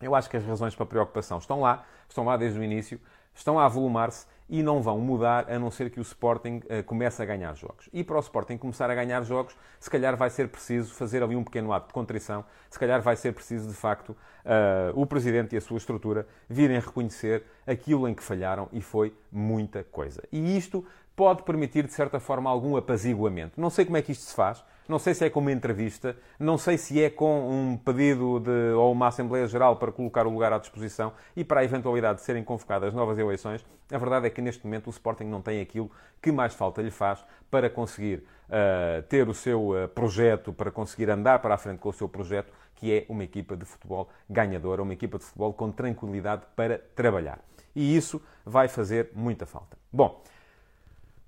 Eu 0.00 0.14
acho 0.14 0.28
que 0.28 0.36
as 0.36 0.44
razões 0.44 0.74
para 0.74 0.84
preocupação 0.84 1.38
estão 1.38 1.60
lá, 1.60 1.86
estão 2.08 2.24
lá 2.24 2.36
desde 2.36 2.58
o 2.58 2.62
início, 2.62 3.00
estão 3.34 3.58
a 3.58 3.64
avolumar-se 3.64 4.26
e 4.48 4.62
não 4.62 4.82
vão 4.82 4.98
mudar 4.98 5.50
a 5.50 5.58
não 5.58 5.70
ser 5.70 5.90
que 5.90 5.98
o 5.98 6.02
Sporting 6.02 6.60
uh, 6.64 6.82
comece 6.84 7.22
a 7.22 7.24
ganhar 7.24 7.54
jogos. 7.54 7.88
E 7.92 8.04
para 8.04 8.16
o 8.16 8.20
Sporting 8.20 8.58
começar 8.58 8.90
a 8.90 8.94
ganhar 8.94 9.22
jogos, 9.22 9.56
se 9.80 9.90
calhar 9.90 10.16
vai 10.16 10.28
ser 10.28 10.48
preciso 10.48 10.92
fazer 10.94 11.22
ali 11.22 11.34
um 11.34 11.42
pequeno 11.42 11.72
ato 11.72 11.88
de 11.88 11.92
contrição, 11.94 12.44
se 12.70 12.78
calhar 12.78 13.00
vai 13.00 13.16
ser 13.16 13.32
preciso, 13.32 13.68
de 13.68 13.74
facto, 13.74 14.10
uh, 14.10 15.00
o 15.00 15.06
Presidente 15.06 15.54
e 15.54 15.58
a 15.58 15.60
sua 15.60 15.78
estrutura 15.78 16.26
virem 16.48 16.78
reconhecer 16.78 17.44
aquilo 17.66 18.06
em 18.06 18.14
que 18.14 18.22
falharam 18.22 18.68
e 18.72 18.80
foi 18.80 19.14
muita 19.32 19.82
coisa. 19.84 20.22
E 20.30 20.56
isto 20.56 20.84
pode 21.16 21.42
permitir, 21.42 21.86
de 21.86 21.92
certa 21.92 22.18
forma, 22.18 22.50
algum 22.50 22.76
apaziguamento. 22.76 23.60
Não 23.60 23.70
sei 23.70 23.84
como 23.84 23.96
é 23.96 24.02
que 24.02 24.12
isto 24.12 24.24
se 24.24 24.34
faz, 24.34 24.64
não 24.88 24.98
sei 24.98 25.14
se 25.14 25.24
é 25.24 25.30
com 25.30 25.40
uma 25.40 25.52
entrevista, 25.52 26.16
não 26.38 26.58
sei 26.58 26.76
se 26.76 27.02
é 27.02 27.08
com 27.08 27.48
um 27.48 27.76
pedido 27.76 28.38
de, 28.40 28.72
ou 28.74 28.92
uma 28.92 29.08
Assembleia 29.08 29.46
Geral 29.46 29.76
para 29.76 29.90
colocar 29.90 30.26
o 30.26 30.30
lugar 30.30 30.52
à 30.52 30.58
disposição 30.58 31.12
e 31.34 31.42
para 31.42 31.60
a 31.60 31.64
eventualidade 31.64 32.18
de 32.18 32.24
serem 32.24 32.44
convocadas 32.44 32.92
novas 32.92 33.18
eleições. 33.18 33.64
A 33.90 33.96
verdade 33.96 34.26
é 34.26 34.30
que 34.30 34.42
neste 34.42 34.64
momento 34.64 34.88
o 34.88 34.90
Sporting 34.90 35.24
não 35.24 35.40
tem 35.40 35.60
aquilo 35.60 35.90
que 36.20 36.30
mais 36.30 36.52
falta 36.54 36.82
lhe 36.82 36.90
faz 36.90 37.24
para 37.50 37.70
conseguir 37.70 38.24
uh, 38.48 39.02
ter 39.08 39.26
o 39.26 39.34
seu 39.34 39.70
uh, 39.70 39.88
projeto, 39.88 40.52
para 40.52 40.70
conseguir 40.70 41.08
andar 41.08 41.38
para 41.38 41.54
a 41.54 41.58
frente 41.58 41.78
com 41.78 41.88
o 41.88 41.92
seu 41.92 42.08
projeto, 42.08 42.52
que 42.74 42.92
é 42.92 43.06
uma 43.08 43.24
equipa 43.24 43.56
de 43.56 43.64
futebol 43.64 44.10
ganhadora, 44.28 44.82
uma 44.82 44.92
equipa 44.92 45.16
de 45.16 45.24
futebol 45.24 45.54
com 45.54 45.70
tranquilidade 45.70 46.42
para 46.54 46.78
trabalhar. 46.94 47.40
E 47.74 47.96
isso 47.96 48.20
vai 48.44 48.68
fazer 48.68 49.10
muita 49.14 49.46
falta. 49.46 49.76
Bom, 49.92 50.22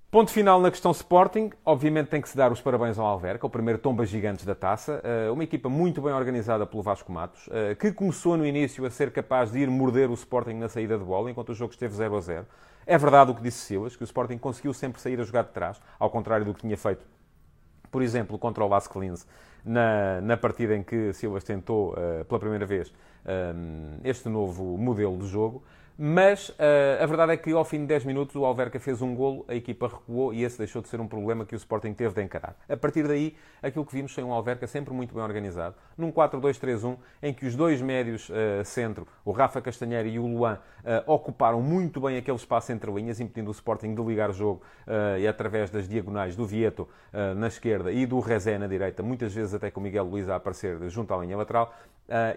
Ponto 0.09 0.31
final 0.31 0.61
na 0.61 0.71
questão 0.71 0.93
Sporting. 0.93 1.51
Obviamente 1.65 2.07
tem 2.07 2.21
que 2.21 2.29
se 2.29 2.37
dar 2.37 2.53
os 2.53 2.61
parabéns 2.61 2.97
ao 2.97 3.05
Alverca, 3.05 3.45
o 3.45 3.51
primeiro 3.51 3.79
tomba 3.79 4.07
gigantes 4.07 4.45
da 4.45 4.55
taça. 4.55 5.01
Eh, 5.03 5.29
uma 5.31 5.43
equipa 5.43 5.69
muito 5.69 6.01
bem 6.01 6.13
organizada 6.13 6.65
pelo 6.65 6.81
Vasco 6.81 7.11
Matos, 7.11 7.49
eh, 7.51 7.75
que 7.75 7.91
começou 7.93 8.37
no 8.37 8.47
início 8.47 8.87
a 8.87 8.91
ser 8.91 9.11
capaz 9.11 9.51
de 9.51 9.59
ir 9.59 9.69
morder 9.69 10.09
o 10.09 10.15
Sporting 10.15 10.55
na 10.55 10.69
saída 10.69 10.97
de 10.97 11.05
bola, 11.05 11.29
enquanto 11.29 11.49
o 11.49 11.55
jogo 11.55 11.73
esteve 11.73 11.93
0 11.93 12.17
a 12.17 12.21
0. 12.21 12.47
É 12.87 12.97
verdade 12.97 13.33
o 13.33 13.35
que 13.35 13.43
disse 13.43 13.59
Silas, 13.59 13.97
que 13.97 14.05
o 14.05 14.07
Sporting 14.07 14.39
conseguiu 14.39 14.73
sempre 14.73 15.01
sair 15.01 15.21
a 15.21 15.25
jogar 15.25 15.43
de 15.43 15.51
trás, 15.51 15.81
ao 15.99 16.09
contrário 16.09 16.47
do 16.47 16.55
que 16.55 16.61
tinha 16.61 16.77
feito, 16.77 17.05
por 17.91 18.01
exemplo, 18.01 18.39
contra 18.39 18.65
o 18.65 18.69
Vasco 18.69 19.01
Linz, 19.01 19.27
na, 19.65 20.21
na 20.21 20.37
partida 20.37 20.77
em 20.77 20.85
que 20.85 21.13
Silas 21.13 21.43
tentou, 21.43 21.95
uh, 21.95 22.25
pela 22.27 22.39
primeira 22.39 22.65
vez, 22.65 22.95
este 24.05 24.29
novo 24.29 24.79
modelo 24.79 25.19
de 25.19 25.27
jogo. 25.27 25.65
Mas 25.99 26.51
uh, 26.51 27.03
a 27.03 27.07
verdade 27.07 27.33
é 27.33 27.37
que 27.39 27.51
ao 27.53 27.65
fim 27.65 27.81
de 27.81 27.87
10 27.87 28.05
minutos 28.05 28.37
o 28.37 28.45
Alverca 28.45 28.79
fez 28.79 29.01
um 29.01 29.15
golo, 29.15 29.47
a 29.49 29.55
equipa 29.55 29.89
recuou 29.89 30.35
e 30.35 30.45
esse 30.45 30.59
deixou 30.59 30.83
de 30.83 30.89
ser 30.89 31.01
um 31.01 31.09
problema 31.09 31.47
que 31.47 31.55
o 31.55 31.57
Sporting 31.57 31.95
teve 31.95 32.15
de 32.15 32.23
encarar. 32.23 32.55
A 32.69 32.77
partir 32.77 33.09
daí, 33.09 33.35
aquilo 33.63 33.87
que 33.87 33.95
vimos 33.95 34.13
foi 34.13 34.23
um 34.23 34.31
Alverca 34.31 34.67
sempre 34.67 34.93
muito 34.93 35.15
bem 35.15 35.23
organizado, 35.23 35.75
num 35.97 36.13
4-2-3-1, 36.13 36.99
em 37.23 37.33
que 37.33 37.47
os 37.47 37.57
dois 37.57 37.81
médios 37.81 38.29
uh, 38.29 38.63
centro, 38.63 39.09
o 39.25 39.31
Rafa 39.31 39.63
Castanheira 39.63 40.07
e 40.07 40.19
o 40.19 40.27
Luan, 40.27 40.59
uh, 40.81 41.11
ocuparam 41.11 41.63
muito 41.63 41.99
bem 41.99 42.19
aquele 42.19 42.37
espaço 42.37 42.73
entre 42.73 42.93
linhas, 42.93 43.19
impedindo 43.19 43.49
o 43.49 43.53
Sporting 43.53 43.95
de 43.95 44.03
ligar 44.03 44.29
o 44.29 44.35
jogo 44.35 44.63
e 45.19 45.27
através 45.27 45.71
das 45.71 45.89
diagonais 45.89 46.37
do 46.37 46.47
Vieto 46.47 46.89
na 47.37 47.49
esquerda 47.49 47.91
e 47.91 48.07
do 48.07 48.21
Rezé 48.21 48.57
na 48.59 48.67
direita, 48.67 49.03
muitas 49.03 49.35
vezes 49.35 49.53
até 49.55 49.71
com 49.71 49.81
o 49.81 49.83
Miguel 49.83 50.05
Luiz 50.05 50.29
a 50.29 50.37
aparecer 50.37 50.79
junto 50.89 51.13
à 51.13 51.19
linha 51.19 51.37
lateral. 51.37 51.75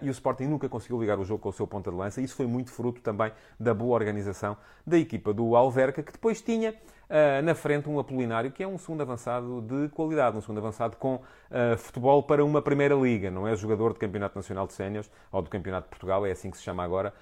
E 0.02 0.08
o 0.08 0.10
Sporting 0.10 0.44
nunca 0.44 0.68
conseguiu 0.68 1.00
ligar 1.00 1.18
o 1.18 1.24
jogo 1.24 1.40
com 1.40 1.48
o 1.48 1.52
seu 1.52 1.66
ponta 1.66 1.90
de 1.90 1.96
lança. 1.96 2.20
Isso 2.20 2.34
foi 2.34 2.46
muito 2.46 2.70
fruto 2.70 3.00
também 3.00 3.30
da 3.58 3.74
boa 3.74 3.94
organização 3.94 4.56
da 4.86 4.98
equipa 4.98 5.32
do 5.32 5.56
Alverca, 5.56 6.02
que 6.02 6.12
depois 6.12 6.40
tinha 6.40 6.70
uh, 6.70 7.42
na 7.42 7.54
frente 7.54 7.88
um 7.88 7.98
Apolinário, 7.98 8.50
que 8.50 8.62
é 8.62 8.66
um 8.66 8.78
segundo 8.78 9.02
avançado 9.02 9.60
de 9.60 9.88
qualidade, 9.88 10.36
um 10.36 10.40
segundo 10.40 10.58
avançado 10.58 10.96
com 10.96 11.16
uh, 11.16 11.76
futebol 11.76 12.22
para 12.22 12.44
uma 12.44 12.62
primeira 12.62 12.94
liga. 12.94 13.30
Não 13.30 13.46
é 13.46 13.54
jogador 13.54 13.92
de 13.92 13.98
Campeonato 13.98 14.36
Nacional 14.36 14.66
de 14.66 14.72
Séniores 14.72 15.10
ou 15.30 15.42
do 15.42 15.50
Campeonato 15.50 15.86
de 15.86 15.90
Portugal, 15.90 16.26
é 16.26 16.30
assim 16.30 16.50
que 16.50 16.56
se 16.56 16.62
chama 16.62 16.82
agora. 16.82 17.12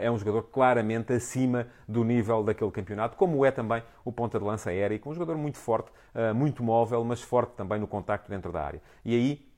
é 0.00 0.10
um 0.10 0.18
jogador 0.18 0.42
claramente 0.44 1.12
acima 1.12 1.66
do 1.88 2.04
nível 2.04 2.42
daquele 2.42 2.70
campeonato, 2.70 3.16
como 3.16 3.44
é 3.44 3.50
também 3.50 3.82
o 4.04 4.12
ponta 4.12 4.38
de 4.38 4.44
lança 4.44 4.72
Érico, 4.72 5.10
um 5.10 5.14
jogador 5.14 5.36
muito 5.36 5.58
forte, 5.58 5.90
muito 6.34 6.62
móvel, 6.62 7.04
mas 7.04 7.22
forte 7.22 7.52
também 7.52 7.78
no 7.78 7.86
contacto 7.86 8.30
dentro 8.30 8.52
da 8.52 8.62
área. 8.62 8.80
E 9.04 9.14
aí 9.14 9.51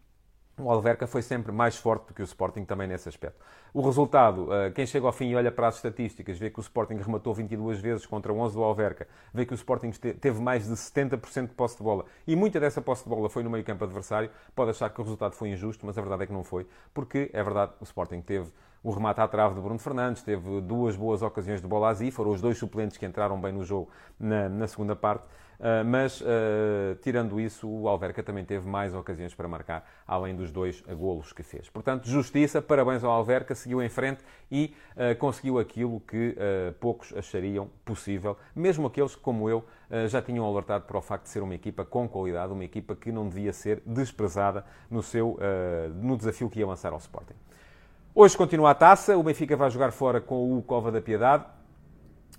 o 0.58 0.70
Alverca 0.70 1.06
foi 1.06 1.20
sempre 1.20 1.50
mais 1.50 1.76
forte 1.76 2.08
do 2.08 2.14
que 2.14 2.22
o 2.22 2.24
Sporting 2.24 2.64
também 2.64 2.86
nesse 2.86 3.08
aspecto. 3.08 3.44
O 3.72 3.80
resultado, 3.80 4.52
eh, 4.52 4.70
quem 4.70 4.86
chega 4.86 5.06
ao 5.06 5.12
fim 5.12 5.30
e 5.30 5.36
olha 5.36 5.50
para 5.50 5.66
as 5.66 5.76
estatísticas, 5.76 6.38
vê 6.38 6.48
que 6.48 6.58
o 6.58 6.62
Sporting 6.62 6.94
rematou 6.94 7.34
22 7.34 7.80
vezes 7.80 8.06
contra 8.06 8.32
11 8.32 8.54
do 8.54 8.62
Alverca, 8.62 9.08
vê 9.32 9.44
que 9.44 9.52
o 9.52 9.56
Sporting 9.56 9.90
teve 9.90 10.40
mais 10.40 10.68
de 10.68 10.76
70% 10.76 11.48
de 11.48 11.54
posse 11.54 11.76
de 11.76 11.82
bola 11.82 12.04
e 12.26 12.36
muita 12.36 12.60
dessa 12.60 12.80
posse 12.80 13.02
de 13.02 13.08
bola 13.08 13.28
foi 13.28 13.42
no 13.42 13.50
meio 13.50 13.64
campo 13.64 13.82
adversário, 13.82 14.30
pode 14.54 14.70
achar 14.70 14.88
que 14.90 15.00
o 15.00 15.04
resultado 15.04 15.34
foi 15.34 15.48
injusto, 15.48 15.84
mas 15.84 15.98
a 15.98 16.00
verdade 16.00 16.22
é 16.22 16.26
que 16.26 16.32
não 16.32 16.44
foi, 16.44 16.66
porque 16.92 17.30
é 17.32 17.42
verdade, 17.42 17.72
o 17.80 17.84
Sporting 17.84 18.20
teve 18.20 18.52
o 18.84 18.90
remate 18.90 19.18
à 19.18 19.26
trave 19.26 19.54
de 19.54 19.62
Bruno 19.62 19.78
Fernandes, 19.78 20.22
teve 20.22 20.60
duas 20.60 20.94
boas 20.94 21.22
ocasiões 21.22 21.62
de 21.62 21.66
bola 21.66 21.90
a 21.90 22.10
foram 22.12 22.32
os 22.32 22.40
dois 22.42 22.58
suplentes 22.58 22.98
que 22.98 23.06
entraram 23.06 23.40
bem 23.40 23.50
no 23.50 23.64
jogo 23.64 23.88
na, 24.20 24.46
na 24.46 24.68
segunda 24.68 24.94
parte, 24.94 25.24
uh, 25.24 25.82
mas 25.86 26.20
uh, 26.20 26.24
tirando 27.00 27.40
isso, 27.40 27.66
o 27.66 27.88
Alverca 27.88 28.22
também 28.22 28.44
teve 28.44 28.68
mais 28.68 28.94
ocasiões 28.94 29.34
para 29.34 29.48
marcar, 29.48 29.88
além 30.06 30.36
dos 30.36 30.52
dois 30.52 30.82
golos 30.82 31.32
que 31.32 31.42
fez. 31.42 31.70
Portanto, 31.70 32.06
justiça, 32.06 32.60
parabéns 32.60 33.02
ao 33.02 33.10
Alverca, 33.10 33.54
seguiu 33.54 33.82
em 33.82 33.88
frente 33.88 34.22
e 34.52 34.76
uh, 34.90 35.16
conseguiu 35.18 35.58
aquilo 35.58 36.00
que 36.00 36.36
poucos 36.78 37.14
achariam 37.16 37.70
possível, 37.86 38.36
mesmo 38.54 38.86
aqueles 38.86 39.16
que, 39.16 39.22
como 39.22 39.48
eu, 39.48 39.64
já 40.08 40.20
tinham 40.20 40.44
alertado 40.44 40.84
para 40.84 40.98
o 40.98 41.00
facto 41.00 41.24
de 41.24 41.30
ser 41.30 41.42
uma 41.42 41.54
equipa 41.54 41.84
com 41.84 42.08
qualidade, 42.08 42.52
uma 42.52 42.64
equipa 42.64 42.94
que 42.94 43.10
não 43.10 43.28
devia 43.28 43.52
ser 43.52 43.82
desprezada 43.86 44.64
no, 44.90 45.02
seu, 45.02 45.38
no 45.94 46.16
desafio 46.16 46.50
que 46.50 46.58
ia 46.58 46.66
lançar 46.66 46.92
ao 46.92 46.98
Sporting. 46.98 47.34
Hoje 48.16 48.36
continua 48.36 48.70
a 48.70 48.74
taça, 48.76 49.18
o 49.18 49.24
Benfica 49.24 49.56
vai 49.56 49.68
jogar 49.70 49.90
fora 49.90 50.20
com 50.20 50.56
o 50.56 50.62
Cova 50.62 50.92
da 50.92 51.00
Piedade 51.00 51.46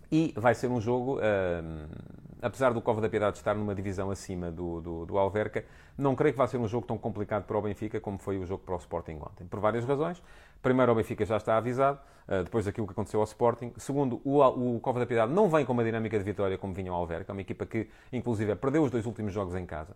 e 0.09 0.33
vai 0.37 0.55
ser 0.55 0.67
um 0.67 0.79
jogo, 0.79 1.17
uh, 1.17 1.89
apesar 2.41 2.71
do 2.71 2.81
Cova 2.81 3.01
da 3.01 3.09
Piedade 3.09 3.35
estar 3.35 3.53
numa 3.55 3.75
divisão 3.75 4.09
acima 4.09 4.49
do, 4.49 4.79
do, 4.79 5.05
do, 5.05 5.17
Alverca, 5.17 5.65
não 5.97 6.15
creio 6.15 6.31
que 6.31 6.37
vai 6.37 6.47
ser 6.47 6.55
um 6.59 6.67
jogo 6.67 6.87
tão 6.87 6.97
complicado 6.97 7.43
para 7.43 7.57
o 7.57 7.61
Benfica 7.61 7.99
como 7.99 8.17
foi 8.17 8.37
o 8.37 8.45
jogo 8.45 8.63
para 8.63 8.73
o 8.73 8.77
Sporting 8.77 9.19
ontem, 9.21 9.45
por 9.45 9.59
várias 9.59 9.83
razões. 9.83 10.23
Primeiro, 10.65 10.93
o 10.93 10.95
Benfica 10.95 11.23
já 11.23 11.37
está 11.37 11.57
avisado, 11.57 11.99
uh, 12.27 12.43
depois 12.43 12.65
daquilo 12.65 12.87
que 12.87 12.93
aconteceu 12.93 13.19
ao 13.19 13.23
Sporting. 13.25 13.71
Segundo, 13.77 14.19
o, 14.25 14.41
o 14.41 14.79
Cova 14.79 14.99
da 14.99 15.05
Piedade 15.05 15.31
não 15.31 15.47
vem 15.47 15.63
com 15.63 15.73
uma 15.73 15.83
dinâmica 15.83 16.17
de 16.17 16.23
vitória 16.23 16.57
como 16.57 16.73
vinha 16.73 16.91
o 16.91 16.95
Alverca, 16.95 17.31
é 17.31 17.33
uma 17.33 17.41
equipa 17.41 17.67
que, 17.67 17.87
inclusive, 18.11 18.55
perdeu 18.55 18.81
os 18.81 18.89
dois 18.89 19.05
últimos 19.05 19.31
jogos 19.31 19.53
em 19.53 19.63
casa. 19.63 19.95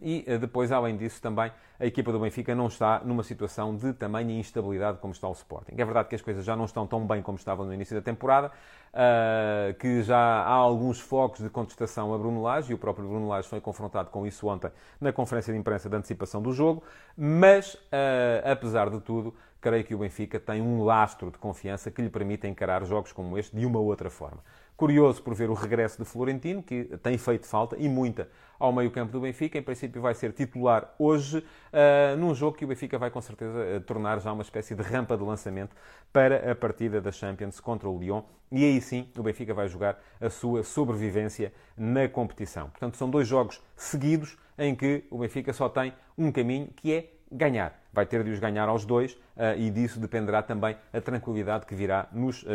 E 0.00 0.24
eh, 0.26 0.36
depois, 0.36 0.70
além 0.72 0.96
disso, 0.96 1.22
também 1.22 1.50
a 1.80 1.86
equipa 1.86 2.12
do 2.12 2.18
Benfica 2.18 2.54
não 2.54 2.66
está 2.66 3.00
numa 3.04 3.22
situação 3.22 3.74
de 3.74 3.92
tamanha 3.92 4.38
instabilidade 4.38 4.98
como 4.98 5.12
está 5.12 5.28
o 5.28 5.32
Sporting. 5.32 5.74
É 5.76 5.84
verdade 5.84 6.08
que 6.08 6.14
as 6.14 6.22
coisas 6.22 6.44
já 6.44 6.54
não 6.54 6.64
estão 6.64 6.86
tão 6.86 7.06
bem 7.06 7.22
como 7.22 7.38
estavam 7.38 7.64
no 7.64 7.72
início 7.72 7.96
da 7.96 8.02
temporada, 8.02 8.48
uh, 8.48 9.74
que 9.74 10.02
já 10.02 10.18
há 10.18 10.52
alguns 10.52 11.00
focos 11.00 11.40
de 11.40 11.48
contestação 11.48 12.12
a 12.12 12.18
Bruno 12.18 12.42
Lage, 12.42 12.72
e 12.72 12.74
o 12.74 12.78
próprio 12.78 13.08
Bruno 13.08 13.28
Lage 13.28 13.48
foi 13.48 13.60
confrontado 13.60 14.10
com 14.10 14.26
isso 14.26 14.46
ontem 14.48 14.70
na 15.00 15.12
conferência 15.12 15.52
de 15.52 15.58
imprensa 15.58 15.88
de 15.88 15.96
antecipação 15.96 16.42
do 16.42 16.52
jogo, 16.52 16.82
mas, 17.16 17.74
uh, 17.74 18.50
apesar 18.50 18.90
de 18.90 19.00
tudo, 19.00 19.34
creio 19.62 19.84
que 19.84 19.94
o 19.94 19.98
Benfica 19.98 20.40
tem 20.40 20.60
um 20.60 20.82
lastro 20.82 21.30
de 21.30 21.38
confiança 21.38 21.90
que 21.90 22.02
lhe 22.02 22.10
permite 22.10 22.48
encarar 22.48 22.84
jogos 22.84 23.12
como 23.12 23.38
este 23.38 23.56
de 23.56 23.64
uma 23.64 23.78
outra 23.78 24.10
forma. 24.10 24.42
Curioso 24.76 25.22
por 25.22 25.34
ver 25.34 25.48
o 25.48 25.54
regresso 25.54 26.02
de 26.02 26.04
Florentino, 26.04 26.60
que 26.60 26.84
tem 27.00 27.16
feito 27.16 27.46
falta 27.46 27.76
e 27.78 27.88
muita 27.88 28.28
ao 28.58 28.72
meio-campo 28.72 29.12
do 29.12 29.20
Benfica. 29.20 29.56
Em 29.56 29.62
princípio, 29.62 30.02
vai 30.02 30.14
ser 30.14 30.32
titular 30.32 30.92
hoje, 30.98 31.38
uh, 31.38 32.16
num 32.18 32.34
jogo 32.34 32.56
que 32.56 32.64
o 32.64 32.68
Benfica 32.68 32.98
vai 32.98 33.08
com 33.08 33.20
certeza 33.20 33.56
uh, 33.56 33.80
tornar 33.82 34.20
já 34.20 34.32
uma 34.32 34.42
espécie 34.42 34.74
de 34.74 34.82
rampa 34.82 35.16
de 35.16 35.22
lançamento 35.22 35.76
para 36.12 36.50
a 36.50 36.54
partida 36.56 37.00
da 37.00 37.12
Champions 37.12 37.60
contra 37.60 37.88
o 37.88 37.96
Lyon. 37.96 38.22
E 38.50 38.64
aí 38.64 38.80
sim, 38.80 39.08
o 39.16 39.22
Benfica 39.22 39.54
vai 39.54 39.68
jogar 39.68 40.02
a 40.20 40.28
sua 40.28 40.64
sobrevivência 40.64 41.52
na 41.76 42.08
competição. 42.08 42.68
Portanto, 42.70 42.96
são 42.96 43.08
dois 43.08 43.28
jogos 43.28 43.62
seguidos 43.76 44.36
em 44.58 44.74
que 44.74 45.04
o 45.08 45.18
Benfica 45.18 45.52
só 45.52 45.68
tem 45.68 45.94
um 46.18 46.32
caminho 46.32 46.68
que 46.74 46.92
é 46.92 47.10
ganhar. 47.30 47.81
Vai 47.92 48.06
ter 48.06 48.24
de 48.24 48.30
os 48.30 48.38
ganhar 48.38 48.68
aos 48.68 48.84
dois 48.84 49.12
uh, 49.12 49.56
e 49.56 49.70
disso 49.70 50.00
dependerá 50.00 50.42
também 50.42 50.76
a 50.92 51.00
tranquilidade 51.00 51.66
que 51.66 51.74
virá 51.74 52.08
nos, 52.12 52.42
uh, 52.42 52.46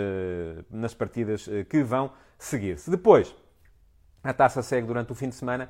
nas 0.69 0.93
partidas 0.93 1.45
uh, 1.47 1.63
que 1.65 1.83
vão 1.83 2.11
seguir-se. 2.39 2.89
Depois, 2.89 3.35
a 4.23 4.33
taça 4.33 4.61
segue 4.61 4.87
durante 4.87 5.11
o 5.11 5.15
fim 5.15 5.29
de 5.29 5.35
semana 5.35 5.69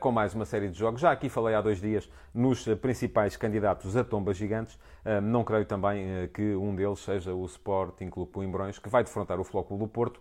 com 0.00 0.10
mais 0.10 0.34
uma 0.34 0.44
série 0.44 0.68
de 0.68 0.78
jogos. 0.78 1.00
Já 1.00 1.10
aqui 1.10 1.28
falei 1.28 1.54
há 1.54 1.60
dois 1.60 1.80
dias 1.80 2.10
nos 2.34 2.64
principais 2.76 3.36
candidatos 3.36 3.96
a 3.96 4.04
tombas 4.04 4.36
gigantes. 4.36 4.78
Não 5.22 5.44
creio 5.44 5.64
também 5.64 6.28
que 6.34 6.54
um 6.54 6.74
deles 6.74 7.00
seja 7.00 7.34
o 7.34 7.44
Sporting 7.46 8.10
Clube 8.10 8.32
Coimbrões, 8.32 8.78
que 8.78 8.88
vai 8.88 9.02
defrontar 9.02 9.38
o 9.40 9.44
Flóculo 9.44 9.80
do 9.80 9.88
Porto, 9.88 10.20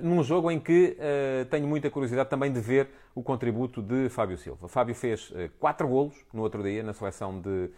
num 0.00 0.22
jogo 0.22 0.50
em 0.50 0.60
que 0.60 0.96
tenho 1.50 1.66
muita 1.66 1.90
curiosidade 1.90 2.28
também 2.28 2.52
de 2.52 2.60
ver 2.60 2.88
o 3.14 3.22
contributo 3.22 3.82
de 3.82 4.08
Fábio 4.08 4.36
Silva. 4.36 4.68
Fábio 4.68 4.94
fez 4.94 5.32
quatro 5.58 5.88
golos 5.88 6.14
no 6.32 6.42
outro 6.42 6.62
dia 6.62 6.82
na 6.82 6.92
seleção 6.92 7.40
de 7.40 7.70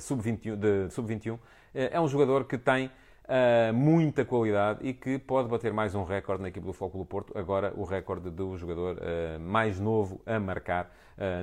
sub-21. 0.00 0.90
Sub 0.90 1.40
é 1.74 2.00
um 2.00 2.08
jogador 2.08 2.44
que 2.44 2.58
tem 2.58 2.90
uh, 3.30 3.72
muita 3.72 4.24
qualidade 4.24 4.80
e 4.82 4.92
que 4.92 5.18
pode 5.18 5.48
bater 5.48 5.72
mais 5.72 5.94
um 5.94 6.02
recorde 6.04 6.42
na 6.42 6.48
equipe 6.48 6.66
do 6.66 6.72
Foco 6.72 6.98
do 6.98 7.04
Porto, 7.04 7.32
agora 7.38 7.72
o 7.76 7.84
recorde 7.84 8.28
do 8.30 8.56
jogador 8.56 8.96
uh, 8.96 9.40
mais 9.40 9.78
novo 9.78 10.20
a 10.26 10.38
marcar 10.40 10.92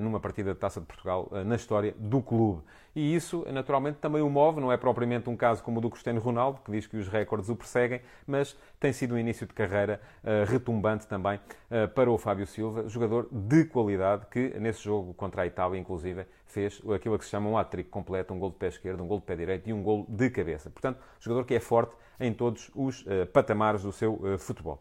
numa 0.02 0.20
partida 0.20 0.54
de 0.54 0.60
Taça 0.60 0.80
de 0.80 0.86
Portugal 0.86 1.30
na 1.46 1.56
história 1.56 1.94
do 1.98 2.22
clube. 2.22 2.64
E 2.96 3.14
isso, 3.16 3.46
naturalmente, 3.52 4.00
também 4.00 4.24
o 4.24 4.30
move, 4.30 4.60
não 4.60 4.72
é 4.72 4.78
propriamente 4.78 5.30
um 5.30 5.38
caso 5.38 5.62
como 5.62 5.78
o 5.78 5.82
do 5.82 5.90
Cristiano 5.90 6.20
Ronaldo, 6.20 6.62
que 6.66 6.72
diz 6.72 6.88
que 6.88 6.98
os 6.98 7.08
recordes 7.08 7.48
o 7.48 7.56
perseguem, 7.56 8.02
mas 8.26 8.58
tem 8.80 8.92
sido 8.92 9.14
um 9.14 9.20
início 9.20 9.46
de 9.46 9.54
carreira 9.54 10.02
retumbante 10.48 11.06
também 11.06 11.40
para 11.94 12.10
o 12.10 12.18
Fábio 12.18 12.48
Silva, 12.48 12.90
jogador 12.90 13.28
de 13.32 13.66
qualidade 13.66 14.26
que, 14.32 14.60
nesse 14.60 14.84
jogo 14.84 15.14
contra 15.14 15.44
a 15.44 15.46
Itália, 15.46 15.80
inclusive, 15.80 16.26
fez 16.48 16.82
aquilo 16.96 17.20
que 17.20 17.26
se 17.26 17.30
chama 17.30 17.48
um 17.48 17.56
hat-trick 17.56 17.90
completo, 17.90 18.34
um 18.34 18.40
gol 18.40 18.50
de 18.50 18.56
pé 18.56 18.70
esquerdo, 18.70 19.04
um 19.04 19.08
gol 19.08 19.20
de 19.20 19.26
pé 19.26 19.36
direito 19.36 19.70
e 19.70 19.74
um 19.74 19.84
gol 19.84 20.06
de 20.10 20.30
cabeça. 20.32 20.72
Portanto, 20.72 21.00
jogador 21.20 21.46
que 21.46 21.54
é 21.54 21.60
forte 21.60 21.96
em 22.20 22.34
todos 22.34 22.72
os 22.74 23.06
patamares 23.32 23.84
do 23.84 23.92
seu 23.92 24.20
futebol. 24.40 24.80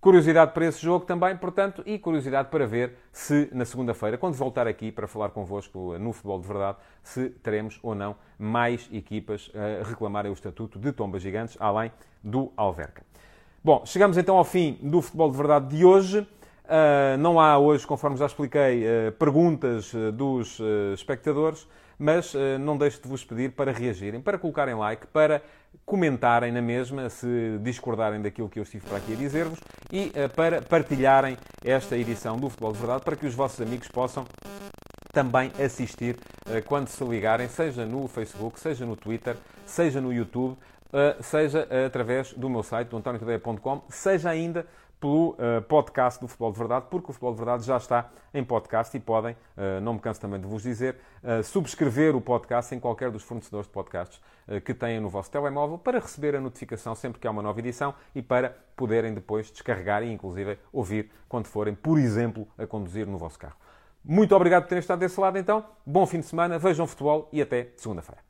Curiosidade 0.00 0.52
para 0.52 0.64
esse 0.64 0.80
jogo 0.80 1.04
também, 1.04 1.36
portanto, 1.36 1.82
e 1.84 1.98
curiosidade 1.98 2.48
para 2.48 2.66
ver 2.66 2.94
se 3.12 3.50
na 3.52 3.66
segunda-feira, 3.66 4.16
quando 4.16 4.32
voltar 4.32 4.66
aqui 4.66 4.90
para 4.90 5.06
falar 5.06 5.28
convosco 5.28 5.98
no 5.98 6.14
Futebol 6.14 6.40
de 6.40 6.46
Verdade, 6.46 6.78
se 7.02 7.28
teremos 7.28 7.78
ou 7.82 7.94
não 7.94 8.16
mais 8.38 8.88
equipas 8.90 9.52
a 9.54 9.86
reclamarem 9.86 10.30
o 10.30 10.32
estatuto 10.32 10.78
de 10.78 10.90
tombas 10.90 11.20
gigantes, 11.20 11.54
além 11.60 11.92
do 12.24 12.50
Alverca. 12.56 13.04
Bom, 13.62 13.82
chegamos 13.84 14.16
então 14.16 14.38
ao 14.38 14.44
fim 14.44 14.78
do 14.80 15.02
Futebol 15.02 15.30
de 15.30 15.36
Verdade 15.36 15.76
de 15.76 15.84
hoje. 15.84 16.26
Uh, 16.70 17.18
não 17.18 17.40
há 17.40 17.58
hoje, 17.58 17.84
conforme 17.84 18.16
já 18.16 18.26
expliquei, 18.26 18.84
uh, 18.84 19.12
perguntas 19.18 19.92
uh, 19.92 20.12
dos 20.12 20.60
espectadores, 20.94 21.66
mas 21.98 22.32
não 22.60 22.78
deixo 22.78 23.02
de 23.02 23.06
vos 23.08 23.22
pedir 23.22 23.50
para 23.50 23.72
reagirem, 23.72 24.22
para 24.22 24.38
colocarem 24.38 24.74
like, 24.74 25.06
para 25.08 25.42
comentarem 25.84 26.50
na 26.50 26.62
mesma, 26.62 27.10
se 27.10 27.58
discordarem 27.60 28.22
daquilo 28.22 28.48
que 28.48 28.58
eu 28.58 28.62
estive 28.62 28.86
para 28.86 28.96
aqui 28.96 29.12
a 29.12 29.16
dizer-vos, 29.16 29.58
e 29.92 30.10
para 30.34 30.62
partilharem 30.62 31.36
esta 31.62 31.98
edição 31.98 32.38
do 32.38 32.48
Futebol 32.48 32.72
de 32.72 32.78
Verdade, 32.78 33.04
para 33.04 33.16
que 33.16 33.26
os 33.26 33.34
vossos 33.34 33.60
amigos 33.60 33.86
possam 33.88 34.24
também 35.12 35.52
assistir 35.62 36.16
quando 36.64 36.88
se 36.88 37.04
ligarem, 37.04 37.48
seja 37.48 37.84
no 37.84 38.08
Facebook, 38.08 38.58
seja 38.58 38.86
no 38.86 38.96
Twitter, 38.96 39.36
seja 39.66 40.00
no 40.00 40.10
YouTube, 40.10 40.56
seja 41.20 41.68
através 41.84 42.32
do 42.32 42.48
meu 42.48 42.62
site, 42.62 42.88
do 42.88 43.02
seja 43.90 44.30
ainda 44.30 44.64
pelo 45.00 45.30
uh, 45.30 45.62
podcast 45.66 46.20
do 46.20 46.28
Futebol 46.28 46.52
de 46.52 46.58
Verdade, 46.58 46.86
porque 46.90 47.10
o 47.10 47.12
Futebol 47.12 47.32
de 47.32 47.38
Verdade 47.38 47.64
já 47.64 47.76
está 47.78 48.10
em 48.34 48.44
podcast 48.44 48.94
e 48.96 49.00
podem, 49.00 49.32
uh, 49.32 49.80
não 49.82 49.94
me 49.94 50.00
canso 50.00 50.20
também 50.20 50.38
de 50.38 50.46
vos 50.46 50.62
dizer, 50.62 50.96
uh, 51.24 51.42
subscrever 51.42 52.14
o 52.14 52.20
podcast 52.20 52.74
em 52.74 52.78
qualquer 52.78 53.10
dos 53.10 53.22
fornecedores 53.22 53.66
de 53.66 53.72
podcasts 53.72 54.20
que 54.64 54.74
tenham 54.74 55.00
no 55.00 55.08
vosso 55.08 55.30
telemóvel 55.30 55.78
para 55.78 56.00
receber 56.00 56.34
a 56.34 56.40
notificação 56.40 56.92
sempre 56.96 57.20
que 57.20 57.26
há 57.28 57.30
uma 57.30 57.40
nova 57.40 57.60
edição 57.60 57.94
e 58.12 58.20
para 58.20 58.56
poderem 58.74 59.14
depois 59.14 59.48
descarregar 59.48 60.02
e, 60.02 60.12
inclusive, 60.12 60.58
ouvir 60.72 61.08
quando 61.28 61.46
forem, 61.46 61.72
por 61.72 62.00
exemplo, 62.00 62.48
a 62.58 62.66
conduzir 62.66 63.06
no 63.06 63.16
vosso 63.16 63.38
carro. 63.38 63.54
Muito 64.04 64.34
obrigado 64.34 64.64
por 64.64 64.70
terem 64.70 64.80
estado 64.80 64.98
desse 64.98 65.20
lado, 65.20 65.38
então. 65.38 65.64
Bom 65.86 66.04
fim 66.04 66.18
de 66.18 66.26
semana, 66.26 66.58
vejam 66.58 66.84
futebol 66.84 67.28
e 67.32 67.40
até 67.40 67.68
segunda-feira. 67.76 68.29